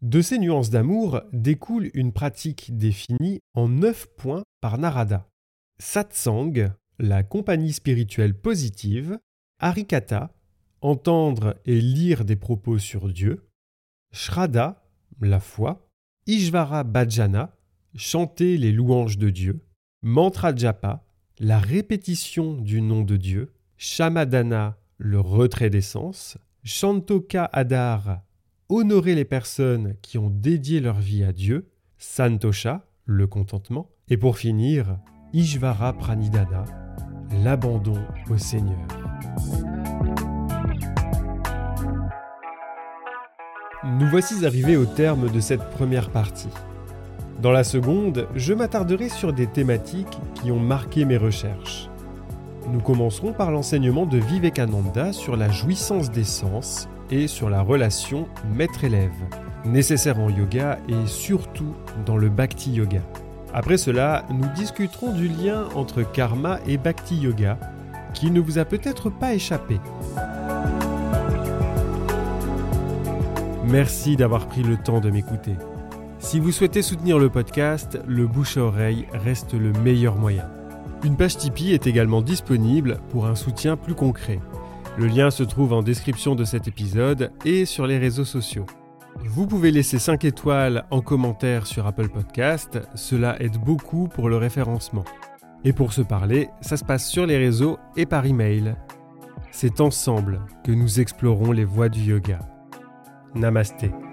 De 0.00 0.20
ces 0.20 0.38
nuances 0.38 0.70
d'amour 0.70 1.22
découle 1.32 1.90
une 1.94 2.12
pratique 2.12 2.76
définie 2.76 3.40
en 3.54 3.68
neuf 3.68 4.06
points 4.16 4.44
par 4.60 4.78
Narada. 4.78 5.26
Satsang, 5.80 6.70
la 7.00 7.24
compagnie 7.24 7.72
spirituelle 7.72 8.38
positive, 8.38 9.18
Harikata, 9.58 10.32
entendre 10.84 11.56
et 11.64 11.80
lire 11.80 12.26
des 12.26 12.36
propos 12.36 12.78
sur 12.78 13.08
Dieu, 13.08 13.48
Shraddha, 14.12 14.84
la 15.20 15.40
foi, 15.40 15.88
Ishvara 16.26 16.84
Bhajana, 16.84 17.56
chanter 17.96 18.58
les 18.58 18.70
louanges 18.70 19.16
de 19.16 19.30
Dieu, 19.30 19.64
Mantra 20.02 20.54
Japa, 20.54 21.02
la 21.38 21.58
répétition 21.58 22.52
du 22.52 22.82
nom 22.82 23.02
de 23.02 23.16
Dieu, 23.16 23.54
Shamadana, 23.78 24.76
le 24.98 25.20
retrait 25.20 25.70
des 25.70 25.80
sens, 25.80 26.36
Shantoka 26.64 27.48
Adar, 27.52 28.20
honorer 28.68 29.14
les 29.14 29.24
personnes 29.24 29.96
qui 30.02 30.18
ont 30.18 30.30
dédié 30.30 30.80
leur 30.80 31.00
vie 31.00 31.24
à 31.24 31.32
Dieu, 31.32 31.70
Santosha, 31.96 32.86
le 33.06 33.26
contentement, 33.26 33.90
et 34.08 34.18
pour 34.18 34.36
finir, 34.36 34.98
Ishvara 35.32 35.94
Pranidhana, 35.94 36.66
l'abandon 37.42 38.02
au 38.28 38.36
Seigneur. 38.36 38.86
Nous 43.86 44.08
voici 44.08 44.46
arrivés 44.46 44.78
au 44.78 44.86
terme 44.86 45.30
de 45.30 45.40
cette 45.40 45.68
première 45.70 46.08
partie. 46.08 46.48
Dans 47.42 47.52
la 47.52 47.64
seconde, 47.64 48.26
je 48.34 48.54
m'attarderai 48.54 49.10
sur 49.10 49.34
des 49.34 49.46
thématiques 49.46 50.18
qui 50.34 50.50
ont 50.50 50.58
marqué 50.58 51.04
mes 51.04 51.18
recherches. 51.18 51.90
Nous 52.72 52.80
commencerons 52.80 53.34
par 53.34 53.50
l'enseignement 53.50 54.06
de 54.06 54.16
Vivekananda 54.16 55.12
sur 55.12 55.36
la 55.36 55.50
jouissance 55.50 56.10
des 56.10 56.24
sens 56.24 56.88
et 57.10 57.26
sur 57.26 57.50
la 57.50 57.60
relation 57.60 58.26
maître-élève, 58.54 59.10
nécessaire 59.66 60.18
en 60.18 60.30
yoga 60.30 60.78
et 60.88 61.06
surtout 61.06 61.74
dans 62.06 62.16
le 62.16 62.30
bhakti 62.30 62.72
yoga. 62.72 63.02
Après 63.52 63.76
cela, 63.76 64.24
nous 64.30 64.48
discuterons 64.56 65.12
du 65.12 65.28
lien 65.28 65.68
entre 65.74 66.10
karma 66.10 66.58
et 66.66 66.78
bhakti 66.78 67.16
yoga, 67.16 67.58
qui 68.14 68.30
ne 68.30 68.40
vous 68.40 68.58
a 68.58 68.64
peut-être 68.64 69.10
pas 69.10 69.34
échappé. 69.34 69.78
Merci 73.68 74.16
d'avoir 74.16 74.46
pris 74.46 74.62
le 74.62 74.76
temps 74.76 75.00
de 75.00 75.10
m'écouter. 75.10 75.54
Si 76.18 76.38
vous 76.38 76.52
souhaitez 76.52 76.82
soutenir 76.82 77.18
le 77.18 77.30
podcast, 77.30 77.98
le 78.06 78.26
bouche 78.26 78.56
à 78.56 78.62
oreille 78.62 79.06
reste 79.12 79.54
le 79.54 79.72
meilleur 79.72 80.16
moyen. 80.16 80.48
Une 81.02 81.16
page 81.16 81.38
Tipeee 81.38 81.72
est 81.72 81.86
également 81.86 82.22
disponible 82.22 82.98
pour 83.10 83.26
un 83.26 83.34
soutien 83.34 83.76
plus 83.76 83.94
concret. 83.94 84.40
Le 84.98 85.06
lien 85.06 85.30
se 85.30 85.42
trouve 85.42 85.72
en 85.72 85.82
description 85.82 86.34
de 86.34 86.44
cet 86.44 86.68
épisode 86.68 87.32
et 87.44 87.64
sur 87.64 87.86
les 87.86 87.98
réseaux 87.98 88.24
sociaux. 88.24 88.66
Vous 89.24 89.46
pouvez 89.46 89.70
laisser 89.70 89.98
5 89.98 90.24
étoiles 90.24 90.84
en 90.90 91.00
commentaire 91.00 91.66
sur 91.66 91.86
Apple 91.86 92.08
Podcast, 92.08 92.80
cela 92.94 93.40
aide 93.42 93.58
beaucoup 93.58 94.08
pour 94.08 94.28
le 94.28 94.36
référencement. 94.36 95.04
Et 95.64 95.72
pour 95.72 95.92
se 95.92 96.02
parler, 96.02 96.50
ça 96.60 96.76
se 96.76 96.84
passe 96.84 97.08
sur 97.08 97.24
les 97.24 97.38
réseaux 97.38 97.78
et 97.96 98.06
par 98.06 98.26
email. 98.26 98.76
C'est 99.50 99.80
ensemble 99.80 100.40
que 100.64 100.72
nous 100.72 101.00
explorons 101.00 101.52
les 101.52 101.64
voies 101.64 101.88
du 101.88 102.00
yoga. 102.00 102.40
Namasté. 103.34 104.03